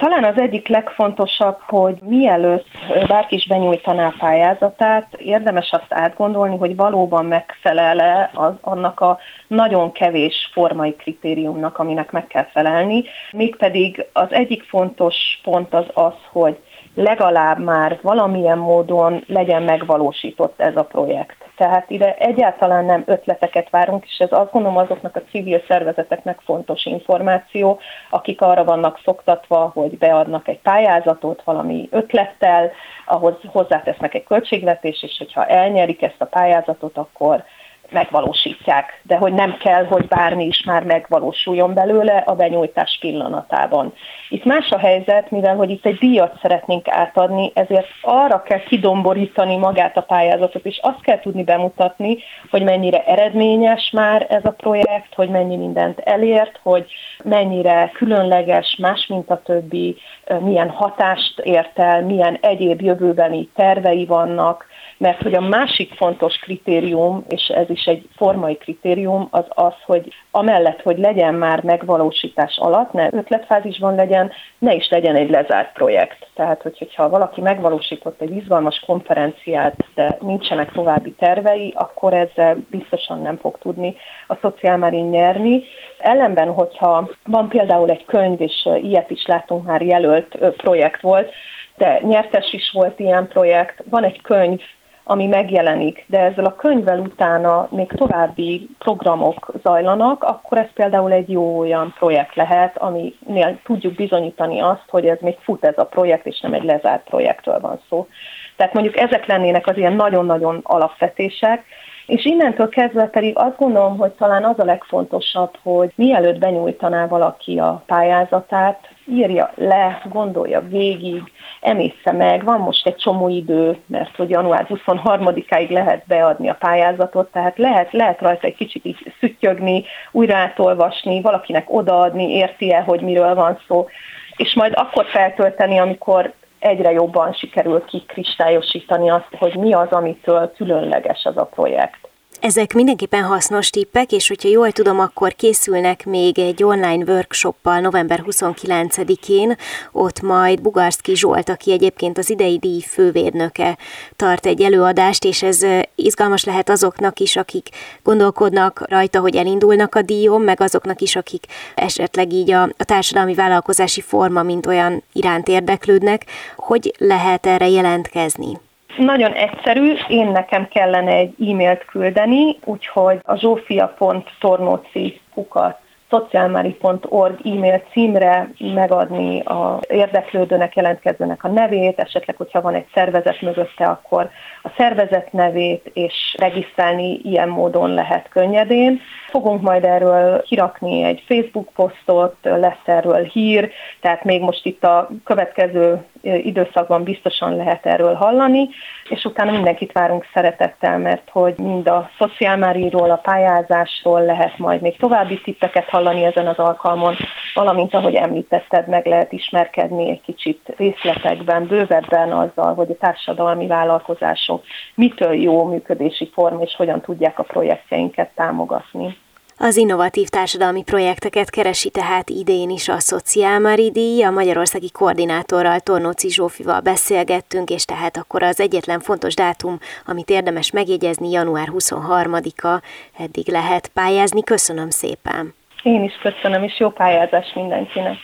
Talán 0.01 0.23
az 0.23 0.37
egyik 0.37 0.67
legfontosabb, 0.67 1.57
hogy 1.59 1.97
mielőtt 2.01 2.67
bárki 3.07 3.35
is 3.35 3.47
benyújtaná 3.47 4.07
a 4.07 4.13
pályázatát, 4.17 5.13
érdemes 5.17 5.71
azt 5.71 5.85
átgondolni, 5.93 6.57
hogy 6.57 6.75
valóban 6.75 7.25
megfelele 7.25 8.31
az, 8.33 8.53
annak 8.61 8.99
a 8.99 9.19
nagyon 9.47 9.91
kevés 9.91 10.49
formai 10.53 10.95
kritériumnak, 10.95 11.77
aminek 11.77 12.11
meg 12.11 12.27
kell 12.27 12.45
felelni. 12.45 13.03
Mégpedig 13.31 14.05
az 14.13 14.31
egyik 14.31 14.63
fontos 14.63 15.15
pont 15.43 15.73
az 15.73 15.85
az, 15.93 16.13
hogy 16.31 16.57
legalább 16.95 17.59
már 17.59 17.99
valamilyen 18.01 18.57
módon 18.57 19.23
legyen 19.27 19.63
megvalósított 19.63 20.61
ez 20.61 20.75
a 20.75 20.83
projekt. 20.83 21.37
Tehát 21.57 21.89
ide 21.89 22.15
egyáltalán 22.15 22.85
nem 22.85 23.03
ötleteket 23.05 23.69
várunk, 23.69 24.05
és 24.05 24.17
ez 24.17 24.31
azt 24.31 24.51
gondolom 24.51 24.77
azoknak 24.77 25.15
a 25.15 25.23
civil 25.29 25.61
szervezeteknek 25.67 26.39
fontos 26.39 26.85
információ, 26.85 27.79
akik 28.09 28.41
arra 28.41 28.63
vannak 28.63 28.99
szoktatva, 29.03 29.71
hogy 29.73 29.97
beadnak 29.97 30.47
egy 30.47 30.59
pályázatot 30.59 31.43
valami 31.43 31.87
ötlettel, 31.91 32.71
ahhoz 33.05 33.35
hozzátesznek 33.47 34.13
egy 34.13 34.23
költségvetés, 34.23 35.03
és 35.03 35.15
hogyha 35.17 35.45
elnyerik 35.45 36.01
ezt 36.01 36.21
a 36.21 36.25
pályázatot, 36.25 36.97
akkor 36.97 37.43
megvalósítják, 37.91 39.01
de 39.03 39.15
hogy 39.15 39.33
nem 39.33 39.57
kell, 39.57 39.85
hogy 39.85 40.07
bármi 40.07 40.45
is 40.45 40.63
már 40.63 40.83
megvalósuljon 40.83 41.73
belőle 41.73 42.17
a 42.17 42.35
benyújtás 42.35 42.97
pillanatában. 43.01 43.93
Itt 44.29 44.45
más 44.45 44.69
a 44.69 44.77
helyzet, 44.77 45.31
mivel 45.31 45.55
hogy 45.55 45.69
itt 45.69 45.85
egy 45.85 45.97
díjat 45.97 46.39
szeretnénk 46.41 46.87
átadni, 46.87 47.51
ezért 47.53 47.87
arra 48.01 48.41
kell 48.41 48.63
kidomborítani 48.63 49.57
magát 49.57 49.97
a 49.97 50.01
pályázatot, 50.01 50.65
és 50.65 50.79
azt 50.81 51.01
kell 51.01 51.19
tudni 51.19 51.43
bemutatni, 51.43 52.17
hogy 52.49 52.63
mennyire 52.63 53.03
eredményes 53.03 53.89
már 53.93 54.25
ez 54.29 54.45
a 54.45 54.51
projekt, 54.51 55.13
hogy 55.15 55.29
mennyi 55.29 55.55
mindent 55.55 55.99
elért, 55.99 56.59
hogy 56.63 56.85
mennyire 57.23 57.91
különleges, 57.93 58.75
más, 58.79 59.07
mint 59.07 59.29
a 59.29 59.41
többi, 59.41 59.97
milyen 60.39 60.69
hatást 60.69 61.39
ért 61.39 61.79
el, 61.79 62.01
milyen 62.01 62.37
egyéb 62.41 62.81
jövőbeni 62.81 63.49
tervei 63.55 64.05
vannak, 64.05 64.65
mert 64.97 65.21
hogy 65.21 65.33
a 65.33 65.41
másik 65.41 65.93
fontos 65.93 66.37
kritérium, 66.37 67.25
és 67.29 67.47
ez 67.47 67.69
is 67.69 67.80
is 67.81 67.87
egy 67.87 68.07
formai 68.15 68.57
kritérium 68.57 69.27
az 69.31 69.45
az, 69.49 69.73
hogy 69.85 70.13
amellett, 70.31 70.81
hogy 70.81 70.97
legyen 70.97 71.33
már 71.33 71.63
megvalósítás 71.63 72.57
alatt, 72.57 72.91
ne 72.91 73.07
ötletfázisban 73.11 73.95
legyen, 73.95 74.31
ne 74.59 74.73
is 74.73 74.89
legyen 74.89 75.15
egy 75.15 75.29
lezárt 75.29 75.73
projekt. 75.73 76.27
Tehát, 76.35 76.61
hogyha 76.77 77.09
valaki 77.09 77.41
megvalósított 77.41 78.21
egy 78.21 78.35
izgalmas 78.35 78.79
konferenciát, 78.85 79.75
de 79.95 80.17
nincsenek 80.21 80.71
további 80.71 81.11
tervei, 81.11 81.73
akkor 81.75 82.13
ezzel 82.13 82.57
biztosan 82.69 83.21
nem 83.21 83.37
fog 83.37 83.57
tudni 83.57 83.95
a 84.27 84.35
szociálmárin 84.41 85.05
nyerni. 85.05 85.63
Ellenben, 85.97 86.53
hogyha 86.53 87.09
van 87.25 87.49
például 87.49 87.89
egy 87.89 88.05
könyv, 88.05 88.41
és 88.41 88.69
ilyet 88.81 89.09
is 89.09 89.25
látunk 89.25 89.65
már 89.65 89.81
jelölt 89.81 90.37
projekt 90.57 91.01
volt, 91.01 91.31
de 91.77 91.99
nyertes 92.03 92.53
is 92.53 92.71
volt 92.71 92.99
ilyen 92.99 93.27
projekt, 93.27 93.83
van 93.89 94.03
egy 94.03 94.21
könyv, 94.21 94.61
ami 95.03 95.27
megjelenik, 95.27 96.05
de 96.07 96.19
ezzel 96.19 96.45
a 96.45 96.55
könyvvel 96.55 96.99
utána 96.99 97.67
még 97.71 97.91
további 97.91 98.69
programok 98.77 99.51
zajlanak, 99.63 100.23
akkor 100.23 100.57
ez 100.57 100.73
például 100.73 101.11
egy 101.11 101.29
jó 101.29 101.59
olyan 101.59 101.93
projekt 101.97 102.35
lehet, 102.35 102.77
aminél 102.77 103.59
tudjuk 103.63 103.93
bizonyítani 103.93 104.59
azt, 104.59 104.85
hogy 104.87 105.05
ez 105.05 105.17
még 105.21 105.37
fut 105.39 105.65
ez 105.65 105.77
a 105.77 105.85
projekt, 105.85 106.25
és 106.25 106.39
nem 106.39 106.53
egy 106.53 106.63
lezárt 106.63 107.03
projektről 107.03 107.59
van 107.59 107.79
szó. 107.89 108.07
Tehát 108.55 108.73
mondjuk 108.73 108.97
ezek 108.97 109.25
lennének 109.25 109.67
az 109.67 109.77
ilyen 109.77 109.93
nagyon-nagyon 109.93 110.59
alapvetések, 110.63 111.63
és 112.11 112.25
innentől 112.25 112.69
kezdve 112.69 113.05
pedig 113.05 113.37
azt 113.37 113.57
gondolom, 113.57 113.97
hogy 113.97 114.11
talán 114.11 114.43
az 114.43 114.59
a 114.59 114.63
legfontosabb, 114.63 115.57
hogy 115.63 115.91
mielőtt 115.95 116.39
benyújtaná 116.39 117.07
valaki 117.07 117.57
a 117.59 117.83
pályázatát, 117.85 118.89
írja 119.07 119.51
le, 119.55 120.01
gondolja 120.09 120.61
végig, 120.61 121.21
emészze 121.61 122.11
meg, 122.11 122.43
van 122.43 122.59
most 122.59 122.87
egy 122.87 122.95
csomó 122.95 123.27
idő, 123.29 123.77
mert 123.85 124.15
hogy 124.15 124.29
január 124.29 124.67
23-áig 124.69 125.69
lehet 125.69 126.03
beadni 126.07 126.49
a 126.49 126.57
pályázatot, 126.59 127.31
tehát 127.31 127.57
lehet, 127.57 127.91
lehet 127.91 128.21
rajta 128.21 128.47
egy 128.47 128.55
kicsit 128.55 128.85
így 128.85 129.13
szüttyögni, 129.19 129.83
újra 130.11 130.35
átolvasni, 130.35 131.21
valakinek 131.21 131.73
odaadni, 131.73 132.35
érti-e, 132.35 132.81
hogy 132.81 133.01
miről 133.01 133.35
van 133.35 133.59
szó, 133.67 133.87
és 134.35 134.53
majd 134.53 134.73
akkor 134.75 135.05
feltölteni, 135.05 135.77
amikor 135.77 136.33
egyre 136.61 136.91
jobban 136.91 137.33
sikerül 137.33 137.85
kikristályosítani 137.85 139.09
azt, 139.09 139.35
hogy 139.37 139.55
mi 139.55 139.73
az, 139.73 139.89
amitől 139.89 140.51
különleges 140.55 141.25
az 141.25 141.37
a 141.37 141.45
projekt. 141.45 142.10
Ezek 142.41 142.73
mindenképpen 142.73 143.23
hasznos 143.23 143.69
tippek, 143.69 144.11
és 144.11 144.27
hogyha 144.27 144.49
jól 144.49 144.71
tudom, 144.71 144.99
akkor 144.99 145.33
készülnek 145.33 146.05
még 146.05 146.39
egy 146.39 146.63
online 146.63 147.03
workshoppal 147.11 147.79
november 147.79 148.23
29-én, 148.27 149.55
ott 149.91 150.21
majd 150.21 150.61
Bugarszki 150.61 151.15
Zsolt, 151.15 151.49
aki 151.49 151.71
egyébként 151.71 152.17
az 152.17 152.29
idei 152.29 152.57
díj 152.57 152.79
fővédnöke, 152.79 153.77
tart 154.15 154.45
egy 154.45 154.61
előadást, 154.61 155.25
és 155.25 155.43
ez 155.43 155.65
izgalmas 155.95 156.43
lehet 156.43 156.69
azoknak 156.69 157.19
is, 157.19 157.35
akik 157.35 157.69
gondolkodnak 158.03 158.83
rajta, 158.89 159.19
hogy 159.19 159.35
elindulnak 159.35 159.95
a 159.95 160.01
díjon, 160.01 160.41
meg 160.41 160.61
azoknak 160.61 161.01
is, 161.01 161.15
akik 161.15 161.45
esetleg 161.75 162.33
így 162.33 162.51
a, 162.51 162.61
a 162.63 162.83
társadalmi 162.83 163.33
vállalkozási 163.33 164.01
forma, 164.01 164.43
mint 164.43 164.65
olyan 164.65 165.03
iránt 165.13 165.47
érdeklődnek, 165.47 166.25
hogy 166.55 166.93
lehet 166.97 167.45
erre 167.45 167.69
jelentkezni. 167.69 168.57
Nagyon 168.97 169.31
egyszerű, 169.31 169.93
én 170.07 170.27
nekem 170.27 170.67
kellene 170.67 171.11
egy 171.11 171.49
e-mailt 171.49 171.85
küldeni, 171.85 172.57
úgyhogy 172.63 173.19
a 173.23 173.35
zsófia.tornóci 173.35 175.21
kukat 175.33 175.79
szociálmári.org 176.11 177.39
e-mail 177.45 177.83
címre 177.91 178.51
megadni 178.73 179.39
a 179.39 179.79
érdeklődőnek, 179.89 180.75
jelentkezőnek 180.75 181.43
a 181.43 181.47
nevét, 181.47 181.99
esetleg, 181.99 182.35
hogyha 182.35 182.61
van 182.61 182.73
egy 182.73 182.87
szervezet 182.93 183.41
mögötte, 183.41 183.85
akkor 183.85 184.29
a 184.63 184.69
szervezet 184.77 185.31
nevét, 185.31 185.91
és 185.93 186.35
regisztrálni 186.37 187.19
ilyen 187.23 187.49
módon 187.49 187.93
lehet 187.93 188.29
könnyedén. 188.29 189.01
Fogunk 189.27 189.61
majd 189.61 189.83
erről 189.83 190.41
kirakni 190.41 191.03
egy 191.03 191.23
Facebook 191.27 191.69
posztot, 191.75 192.35
lesz 192.41 192.85
erről 192.85 193.23
hír, 193.23 193.71
tehát 193.99 194.23
még 194.23 194.41
most 194.41 194.65
itt 194.65 194.83
a 194.83 195.09
következő 195.23 196.05
időszakban 196.21 197.03
biztosan 197.03 197.55
lehet 197.55 197.85
erről 197.85 198.13
hallani, 198.13 198.69
és 199.09 199.25
utána 199.25 199.51
mindenkit 199.51 199.91
várunk 199.91 200.27
szeretettel, 200.33 200.97
mert 200.97 201.29
hogy 201.29 201.53
mind 201.57 201.87
a 201.87 202.09
szociálmáriról, 202.17 203.11
a 203.11 203.15
pályázásról 203.15 204.25
lehet 204.25 204.57
majd 204.57 204.81
még 204.81 204.97
további 204.97 205.41
tippeket 205.41 205.89
hallani 205.89 206.23
ezen 206.23 206.47
az 206.47 206.57
alkalmon, 206.57 207.15
valamint 207.53 207.93
ahogy 207.93 208.15
említetted, 208.15 208.87
meg 208.87 209.05
lehet 209.05 209.31
ismerkedni 209.31 210.09
egy 210.09 210.21
kicsit 210.21 210.73
részletekben, 210.77 211.67
bővebben 211.67 212.31
azzal, 212.31 212.73
hogy 212.73 212.89
a 212.89 212.97
társadalmi 212.97 213.67
vállalkozások 213.67 214.63
mitől 214.95 215.33
jó 215.33 215.65
működési 215.65 216.29
form, 216.33 216.61
és 216.61 216.75
hogyan 216.75 217.01
tudják 217.01 217.39
a 217.39 217.43
projektjeinket 217.43 218.29
támogatni. 218.35 219.17
Az 219.63 219.77
innovatív 219.77 220.27
társadalmi 220.27 220.83
projekteket 220.83 221.49
keresi 221.49 221.89
tehát 221.89 222.29
idén 222.29 222.69
is 222.69 222.87
a 222.89 222.99
Szociálmari 222.99 223.91
díj, 223.91 224.23
a 224.23 224.29
magyarországi 224.29 224.91
koordinátorral 224.91 225.79
Tornóci 225.79 226.29
Zsófival 226.29 226.79
beszélgettünk, 226.79 227.69
és 227.69 227.85
tehát 227.85 228.17
akkor 228.17 228.43
az 228.43 228.59
egyetlen 228.59 228.99
fontos 228.99 229.35
dátum, 229.35 229.77
amit 230.05 230.29
érdemes 230.29 230.71
megjegyezni, 230.71 231.29
január 231.29 231.67
23-a, 231.71 232.81
eddig 233.17 233.47
lehet 233.47 233.87
pályázni. 233.87 234.43
Köszönöm 234.43 234.89
szépen! 234.89 235.60
Én 235.83 236.03
is 236.03 236.13
köszönöm, 236.21 236.63
és 236.63 236.79
jó 236.79 236.89
pályázás 236.89 237.53
mindenkinek! 237.55 238.17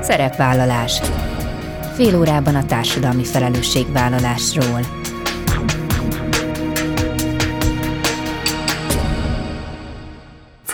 Szerepvállalás. 0.00 1.00
Fél 1.94 2.18
órában 2.18 2.54
a 2.54 2.64
társadalmi 2.64 3.24
felelősségvállalásról. 3.24 5.05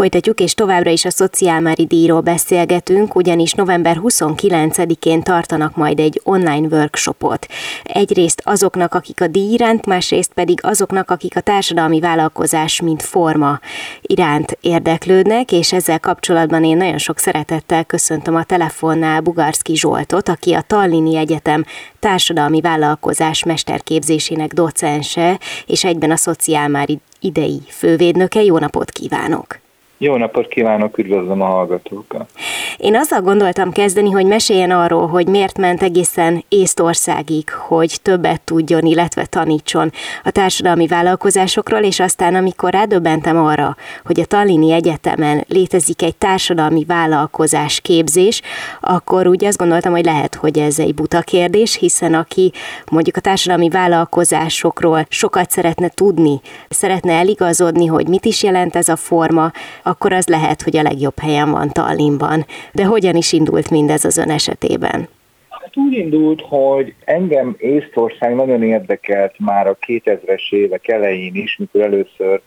Folytatjuk, 0.02 0.40
és 0.40 0.54
továbbra 0.54 0.90
is 0.90 1.04
a 1.04 1.10
Szociálmári 1.10 1.84
díjról 1.84 2.20
beszélgetünk, 2.20 3.14
ugyanis 3.14 3.52
november 3.52 4.00
29-én 4.02 5.22
tartanak 5.22 5.76
majd 5.76 5.98
egy 5.98 6.20
online 6.24 6.66
workshopot. 6.76 7.46
Egyrészt 7.82 8.42
azoknak, 8.44 8.94
akik 8.94 9.20
a 9.20 9.26
díj 9.26 9.52
iránt, 9.52 9.86
másrészt 9.86 10.32
pedig 10.32 10.58
azoknak, 10.62 11.10
akik 11.10 11.36
a 11.36 11.40
társadalmi 11.40 12.00
vállalkozás, 12.00 12.80
mint 12.80 13.02
forma 13.02 13.60
iránt 14.00 14.58
érdeklődnek, 14.60 15.52
és 15.52 15.72
ezzel 15.72 16.00
kapcsolatban 16.00 16.64
én 16.64 16.76
nagyon 16.76 16.98
sok 16.98 17.18
szeretettel 17.18 17.84
köszöntöm 17.84 18.34
a 18.34 18.44
telefonnál 18.44 19.20
Bugarszki 19.20 19.76
Zsoltot, 19.76 20.28
aki 20.28 20.52
a 20.52 20.64
Tallini 20.66 21.16
Egyetem 21.16 21.64
társadalmi 21.98 22.60
vállalkozás 22.60 23.44
mesterképzésének 23.44 24.52
docense, 24.52 25.38
és 25.66 25.84
egyben 25.84 26.10
a 26.10 26.16
Szociálmári 26.16 27.00
idei 27.20 27.62
fővédnöke. 27.68 28.42
Jó 28.42 28.58
napot 28.58 28.90
kívánok! 28.90 29.61
Jó 30.02 30.16
napot 30.16 30.48
kívánok, 30.48 30.98
üdvözlöm 30.98 31.40
a 31.40 31.46
hallgatókat! 31.46 32.30
Én 32.76 32.96
azzal 32.96 33.20
gondoltam 33.20 33.72
kezdeni, 33.72 34.10
hogy 34.10 34.26
meséljen 34.26 34.70
arról, 34.70 35.06
hogy 35.06 35.26
miért 35.26 35.58
ment 35.58 35.82
egészen 35.82 36.44
Észtországig, 36.48 37.50
hogy 37.50 37.98
többet 38.02 38.40
tudjon, 38.40 38.84
illetve 38.84 39.26
tanítson 39.26 39.92
a 40.24 40.30
társadalmi 40.30 40.86
vállalkozásokról, 40.86 41.80
és 41.80 42.00
aztán 42.00 42.34
amikor 42.34 42.72
rádöbbentem 42.72 43.36
arra, 43.44 43.76
hogy 44.04 44.20
a 44.20 44.24
Tallini 44.24 44.72
Egyetemen 44.72 45.44
létezik 45.48 46.02
egy 46.02 46.16
társadalmi 46.16 46.84
vállalkozás 46.84 47.80
képzés, 47.80 48.42
akkor 48.80 49.26
úgy 49.26 49.44
azt 49.44 49.58
gondoltam, 49.58 49.92
hogy 49.92 50.04
lehet, 50.04 50.34
hogy 50.34 50.58
ez 50.58 50.78
egy 50.78 50.94
buta 50.94 51.20
kérdés, 51.20 51.76
hiszen 51.76 52.14
aki 52.14 52.52
mondjuk 52.90 53.16
a 53.16 53.20
társadalmi 53.20 53.68
vállalkozásokról 53.68 55.06
sokat 55.08 55.50
szeretne 55.50 55.88
tudni, 55.88 56.40
szeretne 56.68 57.12
eligazodni, 57.12 57.86
hogy 57.86 58.08
mit 58.08 58.24
is 58.24 58.42
jelent 58.42 58.76
ez 58.76 58.88
a 58.88 58.96
forma, 58.96 59.52
akkor 59.92 60.12
az 60.12 60.26
lehet, 60.26 60.62
hogy 60.62 60.76
a 60.76 60.82
legjobb 60.82 61.18
helyen 61.18 61.50
van 61.50 61.68
Tallinnban. 61.68 62.46
De 62.72 62.84
hogyan 62.84 63.16
is 63.16 63.32
indult 63.32 63.70
mindez 63.70 64.04
az 64.04 64.16
ön 64.16 64.30
esetében? 64.30 65.08
Hát 65.48 65.76
úgy 65.76 65.92
indult, 65.92 66.40
hogy 66.40 66.94
engem 67.04 67.54
Észtország 67.58 68.34
nagyon 68.34 68.62
érdekelt 68.62 69.34
már 69.38 69.66
a 69.66 69.76
2000-es 69.86 70.52
évek 70.52 70.88
elején 70.88 71.34
is, 71.34 71.56
mikor 71.56 71.80
először 71.80 72.40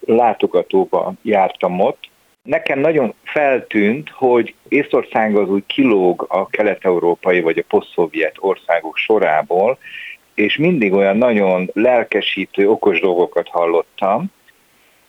látogatóba 0.00 1.12
jártam 1.22 1.80
ott. 1.80 2.08
Nekem 2.42 2.78
nagyon 2.78 3.14
feltűnt, 3.22 4.10
hogy 4.10 4.54
Észtország 4.68 5.36
az 5.36 5.48
úgy 5.48 5.66
kilóg 5.66 6.26
a 6.28 6.46
kelet-európai 6.46 7.40
vagy 7.40 7.58
a 7.58 7.64
posztszovjet 7.68 8.36
országok 8.38 8.96
sorából, 8.96 9.78
és 10.34 10.56
mindig 10.56 10.92
olyan 10.92 11.16
nagyon 11.16 11.70
lelkesítő, 11.72 12.68
okos 12.68 13.00
dolgokat 13.00 13.48
hallottam, 13.48 14.30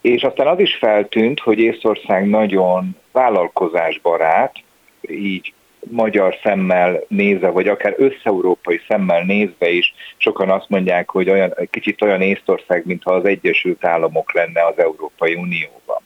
és 0.02 0.24
aztán 0.24 0.48
az 0.48 0.60
is 0.60 0.76
feltűnt, 0.76 1.40
hogy 1.40 1.60
Észország 1.60 2.30
nagyon 2.30 2.96
vállalkozásbarát, 3.12 4.56
így 5.02 5.54
magyar 5.90 6.38
szemmel 6.44 7.04
nézve, 7.08 7.50
vagy 7.50 7.68
akár 7.68 7.96
összeurópai 7.98 8.82
szemmel 8.88 9.24
nézve 9.24 9.70
is, 9.70 9.94
sokan 10.18 10.50
azt 10.50 10.70
mondják, 10.70 11.10
hogy 11.10 11.30
olyan, 11.30 11.54
kicsit 11.70 12.02
olyan 12.02 12.22
Észtország, 12.22 12.86
mintha 12.86 13.14
az 13.14 13.26
Egyesült 13.26 13.86
Államok 13.86 14.34
lenne 14.34 14.66
az 14.66 14.78
Európai 14.78 15.36
Unióban. 15.36 16.01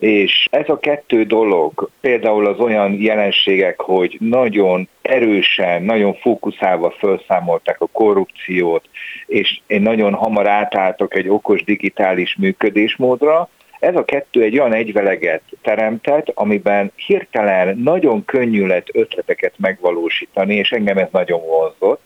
És 0.00 0.48
ez 0.50 0.68
a 0.68 0.78
kettő 0.78 1.24
dolog, 1.24 1.90
például 2.00 2.46
az 2.46 2.58
olyan 2.58 3.00
jelenségek, 3.00 3.80
hogy 3.80 4.16
nagyon 4.20 4.88
erősen, 5.02 5.82
nagyon 5.82 6.14
fókuszálva 6.14 6.90
felszámolták 6.90 7.80
a 7.80 7.88
korrupciót, 7.92 8.84
és 9.26 9.60
én 9.66 9.82
nagyon 9.82 10.14
hamar 10.14 10.48
átálltok 10.48 11.14
egy 11.16 11.28
okos 11.28 11.64
digitális 11.64 12.36
működésmódra, 12.36 13.48
ez 13.80 13.96
a 13.96 14.04
kettő 14.04 14.42
egy 14.42 14.58
olyan 14.58 14.74
egyveleget 14.74 15.42
teremtett, 15.62 16.30
amiben 16.34 16.92
hirtelen 16.96 17.78
nagyon 17.78 18.24
könnyű 18.24 18.66
lett 18.66 18.86
ötleteket 18.92 19.54
megvalósítani, 19.56 20.54
és 20.54 20.70
engem 20.70 20.98
ez 20.98 21.08
nagyon 21.10 21.40
vonzott. 21.40 22.02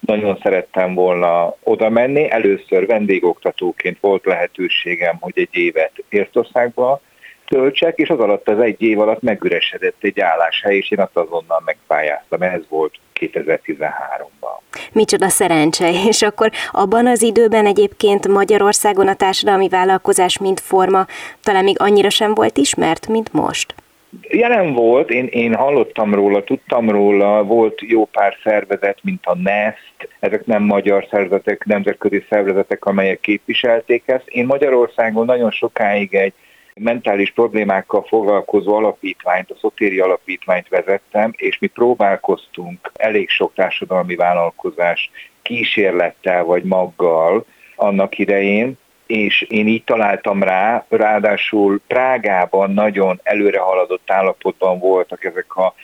Nagyon 0.00 0.38
szerettem 0.42 0.94
volna 0.94 1.56
oda 1.62 1.88
menni. 1.88 2.30
Először 2.30 2.86
vendégoktatóként 2.86 3.98
volt 4.00 4.24
lehetőségem, 4.24 5.16
hogy 5.20 5.32
egy 5.34 5.48
évet 5.56 5.92
Észtországba 6.08 7.00
töltsek, 7.46 7.98
és 7.98 8.08
az 8.08 8.18
alatt 8.18 8.48
az 8.48 8.58
egy 8.58 8.82
év 8.82 9.00
alatt 9.00 9.22
megüresedett 9.22 9.96
egy 10.00 10.20
álláshely, 10.20 10.76
és 10.76 10.90
én 10.90 11.00
azt 11.00 11.16
azonnal 11.16 11.62
megpályáztam. 11.64 12.42
Ez 12.42 12.60
volt 12.68 12.94
2013-ban. 13.20 14.58
Micsoda 14.92 15.28
szerencse, 15.28 15.90
és 16.08 16.22
akkor 16.22 16.50
abban 16.70 17.06
az 17.06 17.22
időben 17.22 17.66
egyébként 17.66 18.28
Magyarországon 18.28 19.08
a 19.08 19.14
társadalmi 19.14 19.68
vállalkozás 19.68 20.38
mint 20.38 20.60
forma 20.60 21.06
talán 21.42 21.64
még 21.64 21.80
annyira 21.80 22.10
sem 22.10 22.34
volt 22.34 22.56
ismert, 22.56 23.08
mint 23.08 23.32
most? 23.32 23.74
Jelen 24.22 24.72
volt, 24.72 25.10
én, 25.10 25.26
én 25.26 25.54
hallottam 25.54 26.14
róla, 26.14 26.44
tudtam 26.44 26.90
róla, 26.90 27.44
volt 27.44 27.80
jó 27.80 28.04
pár 28.04 28.36
szervezet, 28.42 28.98
mint 29.02 29.26
a 29.26 29.36
NEST, 29.36 30.08
ezek 30.20 30.46
nem 30.46 30.62
magyar 30.62 31.06
szervezetek, 31.10 31.64
nemzetközi 31.64 32.24
szervezetek, 32.28 32.84
amelyek 32.84 33.20
képviselték 33.20 34.02
ezt. 34.06 34.26
Én 34.26 34.46
Magyarországon 34.46 35.24
nagyon 35.24 35.50
sokáig 35.50 36.14
egy 36.14 36.32
mentális 36.80 37.32
problémákkal 37.32 38.02
foglalkozó 38.02 38.74
alapítványt, 38.74 39.50
a 39.50 39.56
Szotéri 39.60 39.98
Alapítványt 39.98 40.68
vezettem, 40.68 41.32
és 41.36 41.58
mi 41.58 41.66
próbálkoztunk 41.66 42.92
elég 42.94 43.28
sok 43.28 43.54
társadalmi 43.54 44.14
vállalkozás 44.14 45.10
kísérlettel 45.42 46.44
vagy 46.44 46.62
maggal 46.62 47.46
annak 47.76 48.18
idején, 48.18 48.78
és 49.06 49.42
én 49.42 49.66
így 49.66 49.84
találtam 49.84 50.42
rá, 50.42 50.84
ráadásul 50.88 51.80
Prágában 51.86 52.70
nagyon 52.70 53.20
előre 53.22 53.58
haladott 53.60 54.10
állapotban 54.10 54.78
voltak 54.78 55.24
ezek 55.24 55.56
a 55.56 55.74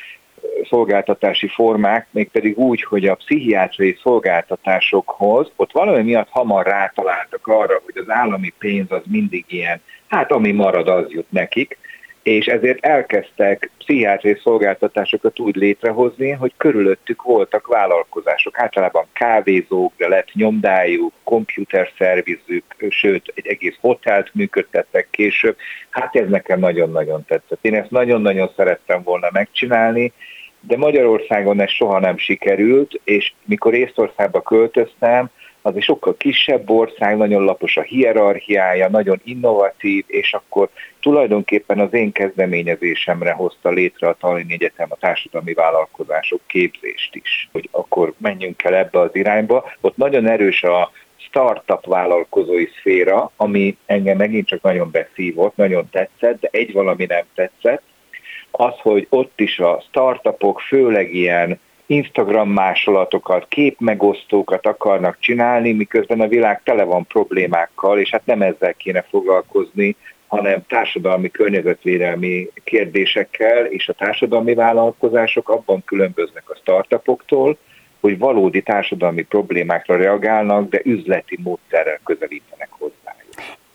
szolgáltatási 0.68 1.49
formák, 1.49 2.06
mégpedig 2.11 2.59
úgy, 2.59 2.82
hogy 2.82 3.06
a 3.06 3.14
pszichiátriai 3.14 3.99
szolgáltatásokhoz 4.02 5.50
ott 5.56 5.73
valami 5.73 6.02
miatt 6.02 6.28
hamar 6.30 6.66
rátaláltak 6.66 7.47
arra, 7.47 7.80
hogy 7.85 7.97
az 7.97 8.11
állami 8.11 8.52
pénz 8.59 8.90
az 8.90 9.02
mindig 9.11 9.44
ilyen 9.49 9.80
hát 10.09 10.32
ami 10.32 10.52
marad, 10.52 10.88
az 10.88 11.04
jut 11.09 11.30
nekik, 11.30 11.78
és 12.30 12.46
ezért 12.46 12.84
elkezdtek 12.84 13.70
pszichiátriai 13.78 14.38
szolgáltatásokat 14.42 15.38
úgy 15.38 15.56
létrehozni, 15.56 16.30
hogy 16.30 16.52
körülöttük 16.56 17.22
voltak 17.22 17.66
vállalkozások, 17.66 18.58
általában 18.58 19.06
kávézók, 19.12 19.92
de 19.96 20.08
lett 20.08 20.32
nyomdájuk, 20.32 21.12
komputerszervizük, 21.25 22.64
sőt, 22.88 23.32
egy 23.34 23.46
egész 23.46 23.76
hotelt 23.80 24.34
működtettek 24.34 25.08
később. 25.10 25.56
Hát 25.90 26.16
ez 26.16 26.28
nekem 26.28 26.58
nagyon-nagyon 26.58 27.25
tetszett. 27.25 27.58
Én 27.60 27.75
ezt 27.75 27.90
nagyon-nagyon 27.90 28.50
szerettem 28.56 29.02
volna 29.02 29.28
megcsinálni, 29.32 30.12
de 30.60 30.76
Magyarországon 30.76 31.60
ez 31.60 31.70
soha 31.70 31.99
nem 31.99 32.18
sikerült, 32.18 33.00
és 33.04 33.32
mikor 33.44 33.75
Észtországba 33.75 34.40
költöztem, 34.40 35.30
az 35.62 35.76
egy 35.76 35.83
sokkal 35.83 36.17
kisebb 36.17 36.71
ország, 36.71 37.17
nagyon 37.17 37.45
lapos 37.45 37.76
a 37.76 37.83
hierarchiája, 37.83 38.88
nagyon 38.88 39.21
innovatív, 39.25 40.05
és 40.07 40.33
akkor 40.33 40.69
tulajdonképpen 41.00 41.79
az 41.79 41.93
én 41.93 42.12
kezdeményezésemre 42.12 43.33
hozta 43.33 43.71
létre 43.71 44.09
a 44.09 44.17
Tallinn 44.21 44.50
Egyetem 44.50 44.87
a 44.90 44.97
társadalmi 44.97 45.52
vállalkozások 45.52 46.40
képzést 46.47 47.14
is, 47.14 47.49
hogy 47.52 47.69
akkor 47.71 48.12
menjünk 48.19 48.62
el 48.62 48.75
ebbe 48.75 49.00
az 49.00 49.11
irányba. 49.12 49.73
Ott 49.81 49.97
nagyon 49.97 50.26
erős 50.26 50.62
a 50.62 50.90
startup 51.17 51.87
vállalkozói 51.87 52.67
szféra, 52.67 53.31
ami 53.37 53.76
engem 53.87 54.17
megint 54.17 54.47
csak 54.47 54.62
nagyon 54.62 54.90
beszívott, 54.90 55.57
nagyon 55.57 55.88
tetszett, 55.90 56.40
de 56.40 56.49
egy 56.52 56.73
valami 56.73 57.05
nem 57.05 57.25
tetszett, 57.35 57.83
az, 58.50 58.75
hogy 58.79 59.07
ott 59.11 59.40
is 59.40 59.59
a 59.59 59.85
startupok 59.88 60.61
főleg 60.61 61.14
ilyen 61.14 61.61
Instagram 61.90 62.50
másolatokat, 62.50 63.49
képmegosztókat 63.49 64.66
akarnak 64.66 65.16
csinálni, 65.20 65.73
miközben 65.73 66.20
a 66.20 66.28
világ 66.28 66.62
tele 66.62 66.85
van 66.85 67.06
problémákkal, 67.06 67.99
és 67.99 68.11
hát 68.11 68.26
nem 68.26 68.42
ezzel 68.42 68.75
kéne 68.75 69.02
foglalkozni, 69.02 69.97
hanem 70.26 70.62
társadalmi 70.68 71.30
környezetvédelmi 71.30 72.49
kérdésekkel, 72.64 73.64
és 73.64 73.88
a 73.88 73.92
társadalmi 73.92 74.54
vállalkozások 74.54 75.49
abban 75.49 75.85
különböznek 75.85 76.50
a 76.50 76.56
startupoktól, 76.61 77.56
hogy 78.00 78.18
valódi 78.18 78.62
társadalmi 78.62 79.23
problémákra 79.23 79.97
reagálnak, 79.97 80.68
de 80.68 80.80
üzleti 80.85 81.38
módszerrel 81.42 82.00
közelítenek 82.04 82.68
hozzá. 82.70 83.00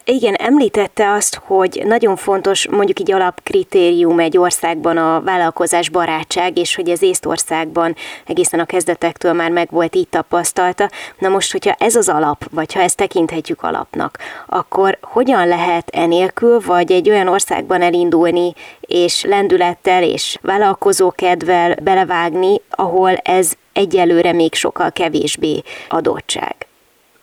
Igen, 0.07 0.34
említette 0.34 1.12
azt, 1.12 1.41
hogy 1.45 1.82
nagyon 1.86 2.15
fontos 2.15 2.67
mondjuk 2.69 2.99
így 2.99 3.12
alapkritérium 3.12 4.19
egy 4.19 4.38
országban 4.38 4.97
a 4.97 5.21
vállalkozás 5.21 5.89
barátság, 5.89 6.58
és 6.58 6.75
hogy 6.75 6.89
ez 6.89 7.01
Észtországban 7.01 7.95
egészen 8.25 8.60
a 8.60 8.65
kezdetektől 8.65 9.34
már 9.34 9.51
meg 9.51 9.67
volt 9.71 9.95
így 9.95 10.08
tapasztalta. 10.08 10.89
Na 11.19 11.30
most, 11.30 11.51
hogyha 11.51 11.75
ez 11.80 11.95
az 11.95 12.10
alap, 12.10 12.47
vagy 12.51 12.73
ha 12.73 12.82
ezt 12.82 12.97
tekinthetjük 12.97 13.63
alapnak, 13.63 14.17
akkor 14.45 14.97
hogyan 15.01 15.47
lehet 15.47 15.89
enélkül, 15.89 16.60
vagy 16.65 16.91
egy 16.91 17.10
olyan 17.10 17.27
országban 17.27 17.82
elindulni, 17.82 18.53
és 18.80 19.23
lendülettel 19.23 20.03
és 20.03 20.38
vállalkozókedvel 20.41 21.75
belevágni, 21.84 22.62
ahol 22.69 23.15
ez 23.15 23.53
egyelőre 23.73 24.34
még 24.34 24.53
sokkal 24.53 24.91
kevésbé 24.91 25.62
adottság? 25.89 26.56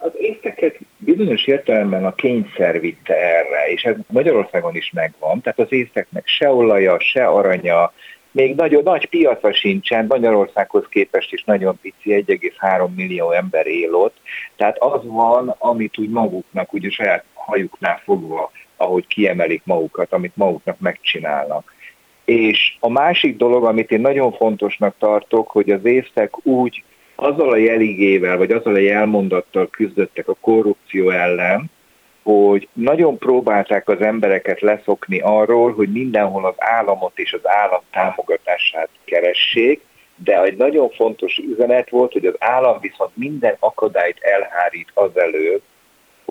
Az 0.03 0.11
észteket 0.17 0.79
bizonyos 0.97 1.45
értelemben 1.45 2.05
a 2.05 2.15
kényszer 2.15 2.79
vitte 2.79 3.15
erre, 3.15 3.71
és 3.71 3.83
ez 3.83 3.95
Magyarországon 4.07 4.75
is 4.75 4.91
megvan, 4.91 5.41
tehát 5.41 5.59
az 5.59 5.71
észteknek 5.71 6.27
se 6.27 6.49
olaja, 6.49 6.99
se 6.99 7.25
aranya, 7.25 7.93
még 8.31 8.55
nagyon 8.55 8.83
nagy 8.83 9.05
piaca 9.09 9.53
sincsen, 9.53 10.05
Magyarországhoz 10.05 10.85
képest 10.89 11.33
is 11.33 11.43
nagyon 11.43 11.79
pici, 11.81 12.25
1,3 12.27 12.95
millió 12.95 13.31
ember 13.31 13.67
él 13.67 13.95
ott, 13.95 14.17
tehát 14.55 14.77
az 14.77 15.01
van, 15.03 15.55
amit 15.57 15.97
úgy 15.97 16.09
maguknak, 16.09 16.73
úgy 16.73 16.85
a 16.85 16.91
saját 16.91 17.23
hajuknál 17.33 18.01
fogva, 18.03 18.51
ahogy 18.77 19.07
kiemelik 19.07 19.61
magukat, 19.65 20.13
amit 20.13 20.35
maguknak 20.35 20.79
megcsinálnak. 20.79 21.73
És 22.25 22.75
a 22.79 22.89
másik 22.89 23.37
dolog, 23.37 23.65
amit 23.65 23.91
én 23.91 24.01
nagyon 24.01 24.31
fontosnak 24.31 24.95
tartok, 24.97 25.49
hogy 25.49 25.69
az 25.69 25.85
észtek 25.85 26.45
úgy 26.45 26.83
azzal 27.15 27.49
a 27.49 27.55
jeligével, 27.55 28.37
vagy 28.37 28.51
azzal 28.51 28.73
a 28.73 28.79
jelmondattal 28.79 29.69
küzdöttek 29.69 30.27
a 30.27 30.37
korrupció 30.41 31.09
ellen, 31.09 31.71
hogy 32.23 32.67
nagyon 32.73 33.17
próbálták 33.17 33.89
az 33.89 34.01
embereket 34.01 34.61
leszokni 34.61 35.19
arról, 35.19 35.73
hogy 35.73 35.91
mindenhol 35.91 36.45
az 36.45 36.55
államot 36.57 37.19
és 37.19 37.33
az 37.33 37.47
állam 37.47 37.81
támogatását 37.91 38.89
keressék, 39.05 39.81
de 40.15 40.41
egy 40.41 40.57
nagyon 40.57 40.89
fontos 40.89 41.37
üzenet 41.37 41.89
volt, 41.89 42.11
hogy 42.11 42.25
az 42.25 42.35
állam 42.39 42.79
viszont 42.79 43.11
minden 43.17 43.55
akadályt 43.59 44.17
elhárít 44.19 44.91
azelőtt, 44.93 45.65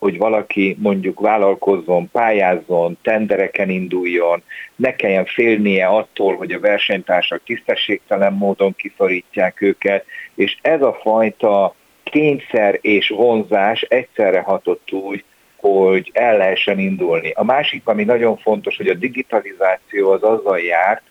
hogy 0.02 0.18
valaki 0.18 0.76
mondjuk 0.80 1.20
vállalkozzon, 1.20 2.10
pályázzon, 2.10 2.98
tendereken 3.02 3.70
induljon, 3.70 4.42
ne 4.76 4.96
kelljen 4.96 5.24
félnie 5.24 5.86
attól, 5.86 6.36
hogy 6.36 6.52
a 6.52 6.60
versenytársak 6.60 7.42
tisztességtelen 7.44 8.32
módon 8.32 8.74
kiszorítják 8.76 9.60
őket, 9.60 10.04
és 10.34 10.56
ez 10.62 10.82
a 10.82 10.98
fajta 11.02 11.74
kényszer 12.02 12.78
és 12.80 13.08
vonzás 13.08 13.82
egyszerre 13.82 14.40
hatott 14.40 14.92
úgy, 14.92 15.24
hogy 15.56 16.10
el 16.14 16.36
lehessen 16.36 16.78
indulni. 16.78 17.30
A 17.34 17.44
másik, 17.44 17.82
ami 17.84 18.04
nagyon 18.04 18.36
fontos, 18.36 18.76
hogy 18.76 18.88
a 18.88 18.94
digitalizáció 18.94 20.10
az 20.10 20.22
azzal 20.22 20.58
járt, 20.58 21.02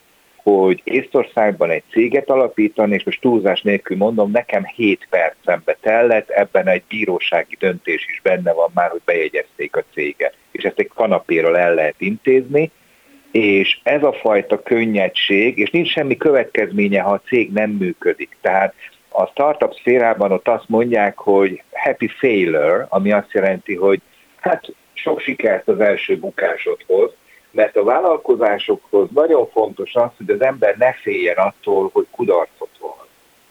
hogy 0.42 0.80
Észtországban 0.84 1.70
egy 1.70 1.82
céget 1.90 2.30
alapítani, 2.30 2.94
és 2.94 3.04
most 3.04 3.20
túlzás 3.20 3.62
nélkül 3.62 3.96
mondom, 3.96 4.30
nekem 4.30 4.64
7 4.64 5.06
percembe 5.10 5.76
tellett, 5.80 6.28
ebben 6.28 6.68
egy 6.68 6.82
bírósági 6.88 7.56
döntés 7.58 8.06
is 8.08 8.20
benne 8.22 8.52
van 8.52 8.70
már, 8.74 8.90
hogy 8.90 9.00
bejegyezték 9.04 9.76
a 9.76 9.84
céget, 9.92 10.34
és 10.50 10.64
ezt 10.64 10.78
egy 10.78 10.90
kanapéről 10.94 11.56
el 11.56 11.74
lehet 11.74 11.94
intézni, 11.98 12.70
és 13.30 13.80
ez 13.82 14.02
a 14.02 14.12
fajta 14.12 14.62
könnyedség, 14.62 15.58
és 15.58 15.70
nincs 15.70 15.90
semmi 15.90 16.16
következménye, 16.16 17.00
ha 17.00 17.10
a 17.10 17.20
cég 17.26 17.52
nem 17.52 17.70
működik. 17.70 18.36
Tehát 18.40 18.74
a 19.08 19.26
startup 19.26 19.74
szférában 19.74 20.32
ott 20.32 20.48
azt 20.48 20.68
mondják, 20.68 21.18
hogy 21.18 21.62
happy 21.72 22.08
failure, 22.08 22.86
ami 22.88 23.12
azt 23.12 23.32
jelenti, 23.32 23.74
hogy 23.74 24.00
hát 24.36 24.66
sok 24.92 25.20
sikert 25.20 25.68
az 25.68 25.80
első 25.80 26.18
bukásodhoz, 26.18 27.10
mert 27.52 27.76
a 27.76 27.84
vállalkozásokhoz 27.84 29.08
nagyon 29.14 29.48
fontos 29.50 29.94
az, 29.94 30.10
hogy 30.16 30.30
az 30.30 30.42
ember 30.42 30.76
ne 30.78 30.92
féljen 30.92 31.36
attól, 31.36 31.90
hogy 31.92 32.06
kudarcot 32.10 32.70
van. 32.80 33.06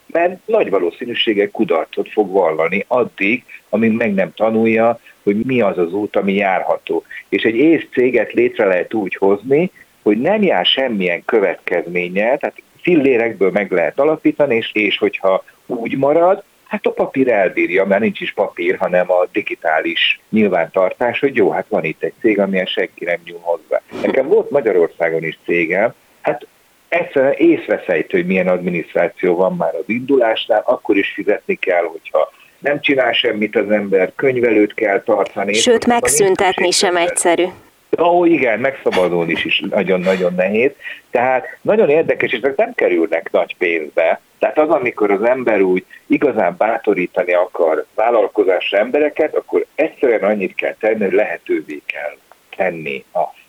mert 0.06 0.48
nagy 0.48 0.70
valószínűséggel 0.70 1.50
kudarcot 1.50 2.10
fog 2.10 2.32
vallani 2.32 2.86
addig, 2.88 3.44
amíg 3.70 3.92
meg 3.92 4.14
nem 4.14 4.34
tanulja, 4.34 5.00
hogy 5.24 5.36
mi 5.36 5.62
az 5.62 5.78
az 5.78 5.94
út, 5.94 6.16
ami 6.16 6.34
járható. 6.34 7.04
És 7.30 7.44
egy 7.44 7.56
ész 7.56 7.86
céget 7.92 8.32
létre 8.32 8.66
lehet 8.66 8.94
úgy 8.94 9.16
hozni, 9.16 9.72
hogy 10.02 10.22
nem 10.22 10.42
jár 10.42 10.66
semmilyen 10.66 11.26
következménnyel, 11.26 12.38
tehát 12.38 12.62
fillérekből 12.82 13.52
meg 13.52 13.72
lehet 13.72 14.00
alapítani, 14.00 14.56
és, 14.56 14.70
és 14.74 14.98
hogyha 14.98 15.44
úgy 15.66 15.98
marad, 15.98 16.44
hát 16.72 16.86
a 16.86 16.92
papír 16.92 17.32
elbírja, 17.32 17.86
mert 17.86 18.02
nincs 18.02 18.22
is 18.22 18.34
papír, 18.34 18.78
hanem 18.78 19.12
a 19.12 19.28
digitális 19.32 20.20
nyilvántartás, 20.30 21.20
hogy 21.20 21.36
jó, 21.36 21.50
hát 21.50 21.66
van 21.70 21.84
itt 21.84 22.04
egy 22.04 22.14
cég, 22.22 22.40
amilyen 22.40 22.66
senki 22.66 23.06
nem 23.06 23.18
nyúl 23.26 23.40
hozzá. 23.42 23.82
Nekem 24.02 24.28
volt 24.28 24.50
Magyarországon 24.50 25.24
is 25.24 25.40
cégem, 25.46 25.94
hát 26.22 26.48
egyszerűen 26.88 27.34
észreszejtő, 27.38 28.18
hogy 28.18 28.28
milyen 28.28 28.48
adminisztráció 28.48 29.36
van 29.36 29.56
már 29.56 29.76
az 29.76 29.84
indulásnál, 29.86 30.64
akkor 30.66 30.98
is 30.98 31.12
fizetni 31.16 31.56
kell, 31.56 31.84
hogyha 31.84 32.32
nem 32.60 32.82
csinál 32.82 33.14
semmit 33.14 33.56
az 33.56 33.72
ember, 33.72 34.12
könyvelőt 34.16 34.74
kell 34.74 35.02
tartani. 35.02 35.54
Sőt, 35.54 35.86
megszüntetni 35.86 36.72
sem 36.72 36.98
egyszerű. 36.98 37.46
Ó, 38.02 38.26
igen, 38.26 38.60
megszabadulni 38.60 39.32
is, 39.32 39.46
is 39.46 39.64
nagyon-nagyon 39.70 40.34
nehéz. 40.34 40.72
Tehát 41.10 41.58
nagyon 41.62 41.90
érdekes, 41.90 42.32
és 42.32 42.40
ezek 42.40 42.56
nem 42.56 42.74
kerülnek 42.74 43.32
nagy 43.32 43.56
pénzbe. 43.58 44.20
Tehát 44.40 44.58
az, 44.58 44.70
amikor 44.70 45.12
az 45.12 45.24
ember 45.24 45.62
úgy 45.62 45.86
igazán 46.08 46.56
bátorítani 46.58 47.34
akar 47.34 47.86
vállalkozásra 47.96 48.78
embereket, 48.78 49.36
akkor 49.36 49.66
egyszerűen 49.76 50.24
annyit 50.24 50.56
kell 50.56 50.76
tenni, 50.80 51.04
hogy 51.04 51.14
lehetővé 51.14 51.82
kell 51.86 52.18
tenni 52.56 53.06
azt 53.12 53.41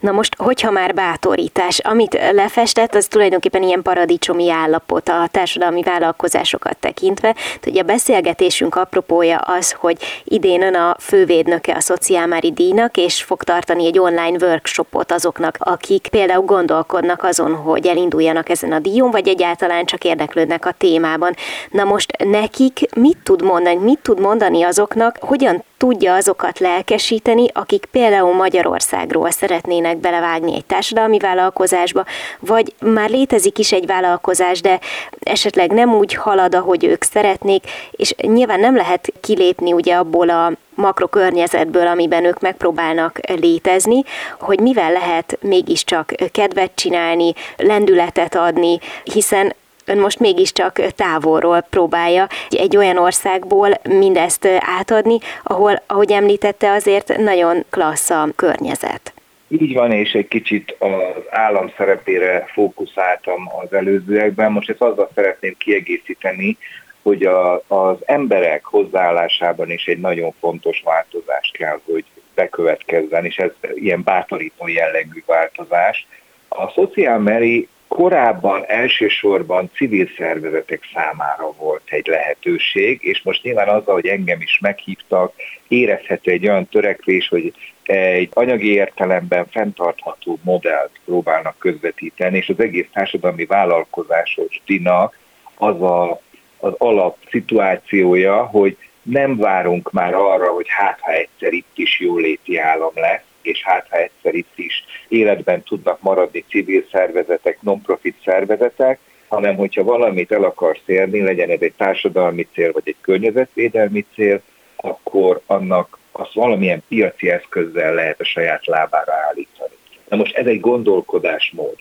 Na 0.00 0.12
most, 0.12 0.34
hogyha 0.38 0.70
már 0.70 0.94
bátorítás, 0.94 1.78
amit 1.78 2.18
lefestett, 2.32 2.94
az 2.94 3.06
tulajdonképpen 3.06 3.62
ilyen 3.62 3.82
paradicsomi 3.82 4.50
állapot 4.50 5.08
a 5.08 5.28
társadalmi 5.30 5.82
vállalkozásokat 5.82 6.76
tekintve. 6.76 7.34
Ugye 7.66 7.80
a 7.80 7.84
beszélgetésünk 7.84 8.74
apropója 8.74 9.38
az, 9.38 9.72
hogy 9.72 9.96
idén 10.24 10.62
ön 10.62 10.74
a 10.74 10.96
fővédnöke 10.98 11.74
a 11.74 11.80
Szociálmári 11.80 12.52
díjnak, 12.52 12.96
és 12.96 13.22
fog 13.22 13.42
tartani 13.42 13.86
egy 13.86 13.98
online 13.98 14.46
workshopot 14.46 15.12
azoknak, 15.12 15.56
akik 15.58 16.08
például 16.10 16.44
gondolkodnak 16.44 17.22
azon, 17.22 17.54
hogy 17.54 17.86
elinduljanak 17.86 18.48
ezen 18.48 18.72
a 18.72 18.78
díjon, 18.78 19.10
vagy 19.10 19.28
egyáltalán 19.28 19.84
csak 19.84 20.04
érdeklődnek 20.04 20.66
a 20.66 20.72
témában. 20.72 21.34
Na 21.70 21.84
most 21.84 22.12
nekik 22.24 22.80
mit 22.94 23.18
tud 23.22 23.42
mondani, 23.42 23.76
mit 23.76 23.98
tud 24.02 24.20
mondani 24.20 24.62
azoknak, 24.62 25.16
hogyan 25.20 25.64
tudja 25.78 26.14
azokat 26.14 26.58
lelkesíteni, 26.58 27.46
akik 27.52 27.84
például 27.90 28.34
Magyarországról 28.34 29.30
szeretnének 29.30 29.96
belevágni 29.96 30.54
egy 30.54 30.64
társadalmi 30.64 31.18
vállalkozásba, 31.18 32.04
vagy 32.38 32.74
már 32.80 33.10
létezik 33.10 33.58
is 33.58 33.72
egy 33.72 33.86
vállalkozás, 33.86 34.60
de 34.60 34.80
esetleg 35.22 35.72
nem 35.72 35.94
úgy 35.94 36.14
halad, 36.14 36.54
ahogy 36.54 36.84
ők 36.84 37.02
szeretnék, 37.02 37.64
és 37.90 38.14
nyilván 38.16 38.60
nem 38.60 38.76
lehet 38.76 39.12
kilépni 39.20 39.72
ugye 39.72 39.94
abból 39.94 40.30
a 40.30 40.52
makrokörnyezetből, 40.74 41.86
amiben 41.86 42.24
ők 42.24 42.40
megpróbálnak 42.40 43.20
létezni, 43.40 44.02
hogy 44.40 44.60
mivel 44.60 44.92
lehet 44.92 45.38
mégiscsak 45.40 46.12
kedvet 46.32 46.70
csinálni, 46.74 47.34
lendületet 47.56 48.34
adni, 48.34 48.78
hiszen 49.04 49.54
ön 49.88 49.98
most 49.98 50.18
mégiscsak 50.20 50.72
távolról 50.94 51.60
próbálja 51.60 52.26
egy 52.50 52.76
olyan 52.76 52.98
országból 52.98 53.70
mindezt 53.88 54.48
átadni, 54.78 55.18
ahol, 55.42 55.82
ahogy 55.86 56.12
említette, 56.12 56.70
azért 56.72 57.16
nagyon 57.16 57.64
klassz 57.70 58.10
a 58.10 58.28
környezet. 58.36 59.12
Így 59.48 59.74
van, 59.74 59.92
és 59.92 60.12
egy 60.12 60.28
kicsit 60.28 60.76
az 60.78 61.22
állam 61.30 61.72
szerepére 61.76 62.46
fókuszáltam 62.52 63.48
az 63.62 63.72
előzőekben. 63.72 64.52
Most 64.52 64.70
ezt 64.70 64.80
azzal 64.80 65.10
szeretném 65.14 65.54
kiegészíteni, 65.58 66.58
hogy 67.02 67.22
a, 67.22 67.62
az 67.66 67.96
emberek 68.04 68.64
hozzáállásában 68.64 69.70
is 69.70 69.84
egy 69.84 70.00
nagyon 70.00 70.32
fontos 70.40 70.82
változás 70.84 71.50
kell, 71.52 71.80
hogy 71.84 72.04
bekövetkezzen, 72.34 73.24
és 73.24 73.36
ez 73.36 73.50
ilyen 73.74 74.02
bátorító 74.02 74.68
jellegű 74.68 75.22
változás. 75.26 76.06
A 76.48 76.68
Social 76.68 77.18
Mary 77.18 77.68
korábban 77.98 78.64
elsősorban 78.66 79.70
civil 79.74 80.08
szervezetek 80.16 80.82
számára 80.94 81.52
volt 81.52 81.82
egy 81.84 82.06
lehetőség, 82.06 82.98
és 83.02 83.22
most 83.22 83.42
nyilván 83.42 83.68
azzal, 83.68 83.94
hogy 83.94 84.06
engem 84.06 84.40
is 84.40 84.58
meghívtak, 84.60 85.32
érezhető 85.68 86.30
egy 86.30 86.48
olyan 86.48 86.68
törekvés, 86.68 87.28
hogy 87.28 87.52
egy 87.82 88.28
anyagi 88.32 88.72
értelemben 88.72 89.46
fenntartható 89.50 90.38
modellt 90.42 90.90
próbálnak 91.04 91.58
közvetíteni, 91.58 92.36
és 92.36 92.48
az 92.48 92.60
egész 92.60 92.86
társadalmi 92.92 93.44
vállalkozásos 93.44 94.60
dinak 94.66 95.18
az 95.54 95.82
a, 95.82 96.20
az 96.58 96.72
alap 96.78 97.16
szituációja, 97.30 98.44
hogy 98.44 98.76
nem 99.02 99.36
várunk 99.36 99.92
már 99.92 100.14
arra, 100.14 100.52
hogy 100.52 100.66
hát 100.68 100.98
ha 101.00 101.12
egyszer 101.12 101.52
itt 101.52 101.72
is 101.74 102.00
jóléti 102.00 102.58
állam 102.58 102.92
lesz, 102.94 103.27
és 103.48 103.62
hát 103.62 103.86
ha 103.90 103.96
egyszer 103.96 104.34
itt 104.34 104.52
is 104.58 104.84
életben 105.08 105.62
tudnak 105.62 106.00
maradni 106.00 106.44
civil 106.48 106.84
szervezetek, 106.92 107.62
non-profit 107.62 108.16
szervezetek, 108.24 108.98
hanem 109.28 109.56
hogyha 109.56 109.82
valamit 109.82 110.32
el 110.32 110.44
akarsz 110.44 110.82
érni, 110.86 111.20
legyen 111.20 111.50
ez 111.50 111.60
egy 111.60 111.72
társadalmi 111.76 112.48
cél, 112.52 112.72
vagy 112.72 112.82
egy 112.84 112.96
környezetvédelmi 113.00 114.04
cél, 114.14 114.40
akkor 114.76 115.40
annak 115.46 115.98
azt 116.12 116.32
valamilyen 116.32 116.82
piaci 116.88 117.30
eszközzel 117.30 117.94
lehet 117.94 118.20
a 118.20 118.24
saját 118.24 118.66
lábára 118.66 119.12
állítani. 119.28 119.74
Na 120.08 120.16
most 120.16 120.36
ez 120.36 120.46
egy 120.46 120.60
gondolkodásmód. 120.60 121.76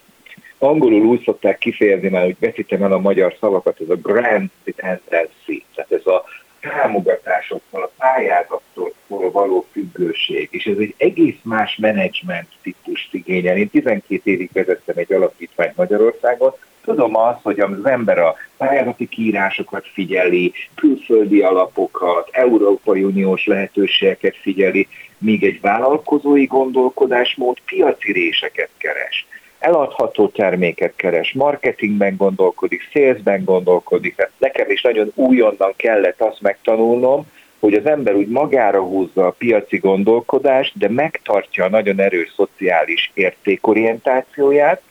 Angolul 0.58 1.06
úgy 1.06 1.24
szokták 1.24 1.58
kifejezni, 1.58 2.10
már 2.10 2.24
hogy 2.24 2.36
veszítem 2.40 2.84
el 2.84 2.92
a 2.92 3.00
magyar 3.00 3.36
szavakat, 3.40 3.80
ez 3.82 3.90
a 3.90 3.96
grand 3.96 4.50
dependency, 4.64 5.66
tehát 5.76 5.92
ez 5.92 6.06
a 6.06 6.24
támogatásokkal, 6.60 7.84
a 7.84 7.92
pályázattól 7.98 8.94
való 9.08 9.66
függőség, 9.72 10.48
és 10.52 10.66
ez 10.66 10.78
egy 10.78 10.94
egész 10.98 11.38
más 11.44 11.76
menedzsment 11.76 12.48
típus 12.62 13.10
igényel. 13.12 13.58
Én 13.58 13.70
12 13.70 14.32
évig 14.32 14.50
vezettem 14.54 14.98
egy 14.98 15.14
alapítványt 15.14 15.76
Magyarországon, 15.76 16.54
tudom 16.84 17.16
azt, 17.16 17.42
hogy 17.42 17.60
az 17.60 17.86
ember 17.86 18.20
a 18.20 18.36
pályázati 18.58 19.08
kiírásokat 19.08 19.88
figyeli, 19.94 20.54
külföldi 20.76 21.42
alapokat, 21.42 22.30
Európai 22.32 23.04
Uniós 23.04 23.46
lehetőségeket 23.46 24.36
figyeli, 24.36 24.88
míg 25.18 25.44
egy 25.44 25.62
vállalkozói 25.62 26.46
gondolkodásmód 26.46 27.58
piaci 27.66 28.12
réseket 28.12 28.70
keres 28.78 29.28
eladható 29.60 30.28
terméket 30.28 30.94
keres, 30.96 31.34
marketingben 31.34 32.16
gondolkodik, 32.18 32.82
salesben 32.92 33.44
gondolkodik. 33.44 34.14
Hát 34.18 34.32
nekem 34.38 34.70
is 34.70 34.82
nagyon 34.82 35.12
újonnan 35.16 35.74
kellett 35.76 36.22
azt 36.22 36.42
megtanulnom, 36.42 37.26
hogy 37.60 37.74
az 37.74 37.86
ember 37.86 38.16
úgy 38.16 38.28
magára 38.28 38.82
húzza 38.82 39.26
a 39.26 39.36
piaci 39.38 39.78
gondolkodást, 39.78 40.78
de 40.78 40.90
megtartja 40.90 41.66
a 41.66 41.70
nagyon 41.70 42.00
erős 42.00 42.34
szociális 42.36 43.12
értékorientációját, 43.14 44.82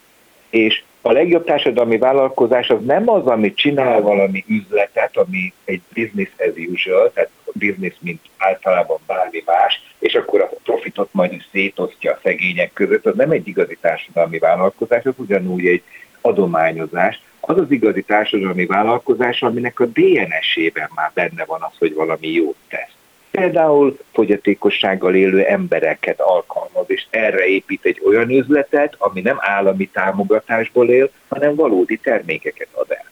és 0.51 0.83
a 1.01 1.13
legjobb 1.13 1.45
társadalmi 1.45 1.99
vállalkozás 1.99 2.71
az 2.71 2.85
nem 2.85 3.09
az, 3.09 3.27
ami 3.27 3.55
csinál 3.55 4.01
valami 4.01 4.45
üzletet, 4.49 5.17
ami 5.17 5.53
egy 5.65 5.81
business 5.95 6.29
as 6.39 6.67
usual, 6.73 7.11
tehát 7.15 7.31
business, 7.53 7.95
mint 8.01 8.21
általában 8.37 8.99
bármi 9.07 9.43
más, 9.47 9.83
és 9.99 10.15
akkor 10.15 10.41
a 10.41 10.51
profitot 10.65 11.09
majd 11.13 11.33
is 11.33 11.49
szétosztja 11.53 12.13
a 12.13 12.19
szegények 12.23 12.73
között, 12.73 13.07
az 13.07 13.15
nem 13.15 13.31
egy 13.31 13.49
igazi 13.49 13.79
társadalmi 13.81 14.39
vállalkozás, 14.39 15.05
az 15.05 15.15
ugyanúgy 15.17 15.67
egy 15.67 15.83
adományozás. 16.21 17.21
Az 17.41 17.59
az 17.59 17.71
igazi 17.71 18.03
társadalmi 18.03 18.67
vállalkozás, 18.67 19.43
aminek 19.43 19.81
a 19.81 19.87
DNS-ében 19.87 20.89
már 20.95 21.11
benne 21.15 21.45
van 21.45 21.63
az, 21.63 21.79
hogy 21.79 21.95
valami 21.95 22.29
jót 22.29 22.57
tesz. 22.69 22.91
Például 23.31 23.99
fogyatékossággal 24.13 25.15
élő 25.15 25.45
embereket 25.45 26.21
alkalmaz, 26.21 26.85
és 26.87 27.07
erre 27.11 27.47
épít 27.47 27.85
egy 27.85 28.01
olyan 28.07 28.31
üzletet, 28.31 28.95
ami 28.99 29.21
nem 29.21 29.37
állami 29.41 29.89
támogatásból 29.89 30.89
él, 30.89 31.11
hanem 31.29 31.55
valódi 31.55 31.97
termékeket 31.97 32.69
ad 32.73 32.91
el. 32.91 33.05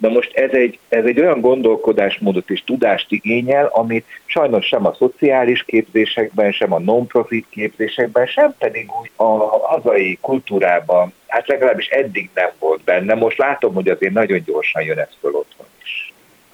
Na 0.00 0.08
most 0.08 0.36
ez 0.36 0.50
egy, 0.50 0.78
ez 0.88 1.04
egy 1.04 1.20
olyan 1.20 1.40
gondolkodásmódot 1.40 2.50
és 2.50 2.62
tudást 2.64 3.12
igényel, 3.12 3.66
amit 3.66 4.06
sajnos 4.24 4.66
sem 4.66 4.86
a 4.86 4.94
szociális 4.94 5.62
képzésekben, 5.62 6.52
sem 6.52 6.72
a 6.72 6.78
non-profit 6.78 7.46
képzésekben, 7.50 8.26
sem 8.26 8.54
pedig 8.58 8.90
úgy 9.00 9.10
a 9.16 9.24
hazai 9.66 10.18
kultúrában, 10.20 11.12
hát 11.26 11.48
legalábbis 11.48 11.88
eddig 11.88 12.30
nem 12.34 12.50
volt 12.58 12.80
benne. 12.84 13.14
Most 13.14 13.38
látom, 13.38 13.74
hogy 13.74 13.88
azért 13.88 14.12
nagyon 14.12 14.42
gyorsan 14.46 14.82
jön 14.82 14.98
ez 14.98 15.08
föl 15.20 15.32
otthon. 15.34 15.66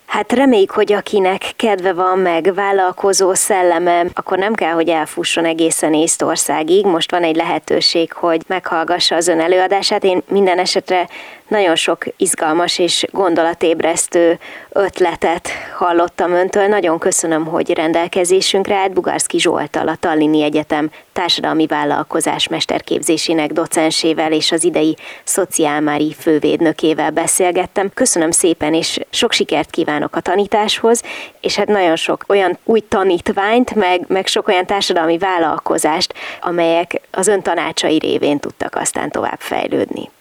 Hát 0.06 0.32
reméljük, 0.32 0.70
hogy 0.70 0.92
akinek 0.92 1.42
kedve 1.56 1.92
van 1.92 2.18
meg, 2.18 2.54
vállalkozó 2.54 3.34
szelleme, 3.34 4.04
akkor 4.14 4.38
nem 4.38 4.54
kell, 4.54 4.72
hogy 4.72 4.88
elfusson 4.88 5.44
egészen 5.44 5.94
Észtországig. 5.94 6.84
Most 6.84 7.10
van 7.10 7.22
egy 7.22 7.36
lehetőség, 7.36 8.12
hogy 8.12 8.42
meghallgassa 8.46 9.14
az 9.14 9.28
ön 9.28 9.40
előadását. 9.40 10.04
Én 10.04 10.22
minden 10.28 10.58
esetre 10.58 11.08
Nagyon 11.48 11.76
sok 11.76 12.04
izgalmas 12.16 12.78
és 12.78 13.04
gondolatébresztő 13.12 14.38
ötletet 14.72 15.48
hallottam 15.76 16.32
öntől. 16.32 16.66
Nagyon 16.66 16.98
köszönöm, 16.98 17.44
hogy 17.46 17.74
rendelkezésünkre 17.74 18.76
állt. 18.76 18.92
Bugárszki 18.92 19.38
Zsoltal, 19.38 19.88
a 19.88 19.96
Tallini 19.96 20.42
Egyetem 20.42 20.90
társadalmi 21.12 21.66
vállalkozás 21.66 22.48
mesterképzésének 22.48 23.52
docensével 23.52 24.32
és 24.32 24.52
az 24.52 24.64
idei 24.64 24.96
szociálmári 25.24 26.14
fővédnökével 26.18 27.10
beszélgettem. 27.10 27.90
Köszönöm 27.94 28.30
szépen, 28.30 28.74
és 28.74 28.98
sok 29.10 29.32
sikert 29.32 29.70
kívánok 29.70 30.16
a 30.16 30.20
tanításhoz, 30.20 31.02
és 31.40 31.56
hát 31.56 31.68
nagyon 31.68 31.96
sok 31.96 32.24
olyan 32.28 32.58
új 32.64 32.80
tanítványt, 32.80 33.74
meg, 33.74 34.04
meg 34.08 34.26
sok 34.26 34.48
olyan 34.48 34.66
társadalmi 34.66 35.18
vállalkozást, 35.18 36.14
amelyek 36.40 37.00
az 37.10 37.26
ön 37.26 37.42
tanácsai 37.42 37.98
révén 37.98 38.38
tudtak 38.38 38.74
aztán 38.74 39.10
tovább 39.10 39.40
fejlődni. 39.40 40.14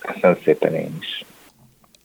Köszönöm 0.00 0.36
szépen 0.44 0.74
én 0.74 0.96
is. 1.00 1.24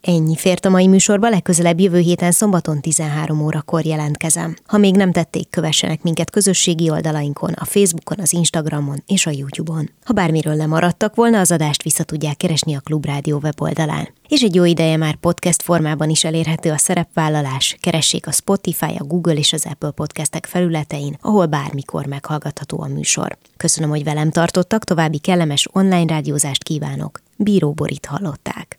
Ennyi 0.07 0.35
fért 0.35 0.65
a 0.65 0.69
mai 0.69 0.87
műsorba, 0.87 1.29
legközelebb 1.29 1.79
jövő 1.79 1.99
héten 1.99 2.31
szombaton 2.31 2.81
13 2.81 3.41
órakor 3.41 3.85
jelentkezem. 3.85 4.55
Ha 4.65 4.77
még 4.77 4.95
nem 4.95 5.11
tették, 5.11 5.49
kövessenek 5.49 6.03
minket 6.03 6.29
közösségi 6.29 6.89
oldalainkon, 6.89 7.53
a 7.53 7.65
Facebookon, 7.65 8.19
az 8.19 8.33
Instagramon 8.33 9.03
és 9.07 9.25
a 9.25 9.31
YouTube-on. 9.31 9.89
Ha 10.03 10.13
bármiről 10.13 10.55
lemaradtak 10.55 11.15
volna, 11.15 11.39
az 11.39 11.51
adást 11.51 11.83
vissza 11.83 12.03
tudják 12.03 12.37
keresni 12.37 12.75
a 12.75 12.79
Klubrádió 12.79 13.39
weboldalán. 13.43 14.07
És 14.27 14.41
egy 14.41 14.55
jó 14.55 14.63
ideje 14.63 14.97
már 14.97 15.15
podcast 15.15 15.61
formában 15.61 16.09
is 16.09 16.23
elérhető 16.23 16.71
a 16.71 16.77
szerepvállalás. 16.77 17.77
Keressék 17.81 18.27
a 18.27 18.31
Spotify, 18.31 18.95
a 18.97 19.03
Google 19.03 19.33
és 19.33 19.53
az 19.53 19.65
Apple 19.69 19.91
podcastek 19.91 20.45
felületein, 20.45 21.17
ahol 21.21 21.45
bármikor 21.45 22.05
meghallgatható 22.05 22.81
a 22.81 22.87
műsor. 22.87 23.37
Köszönöm, 23.57 23.89
hogy 23.89 24.03
velem 24.03 24.31
tartottak, 24.31 24.83
további 24.83 25.17
kellemes 25.17 25.67
online 25.71 26.13
rádiózást 26.13 26.63
kívánok. 26.63 27.24
Bíró 27.35 27.71
Borit 27.71 28.05
hallották. 28.05 28.77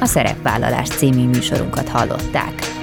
A 0.00 0.06
Szerepvállalás 0.06 0.88
című 0.88 1.26
műsorunkat 1.26 1.88
hallották. 1.88 2.73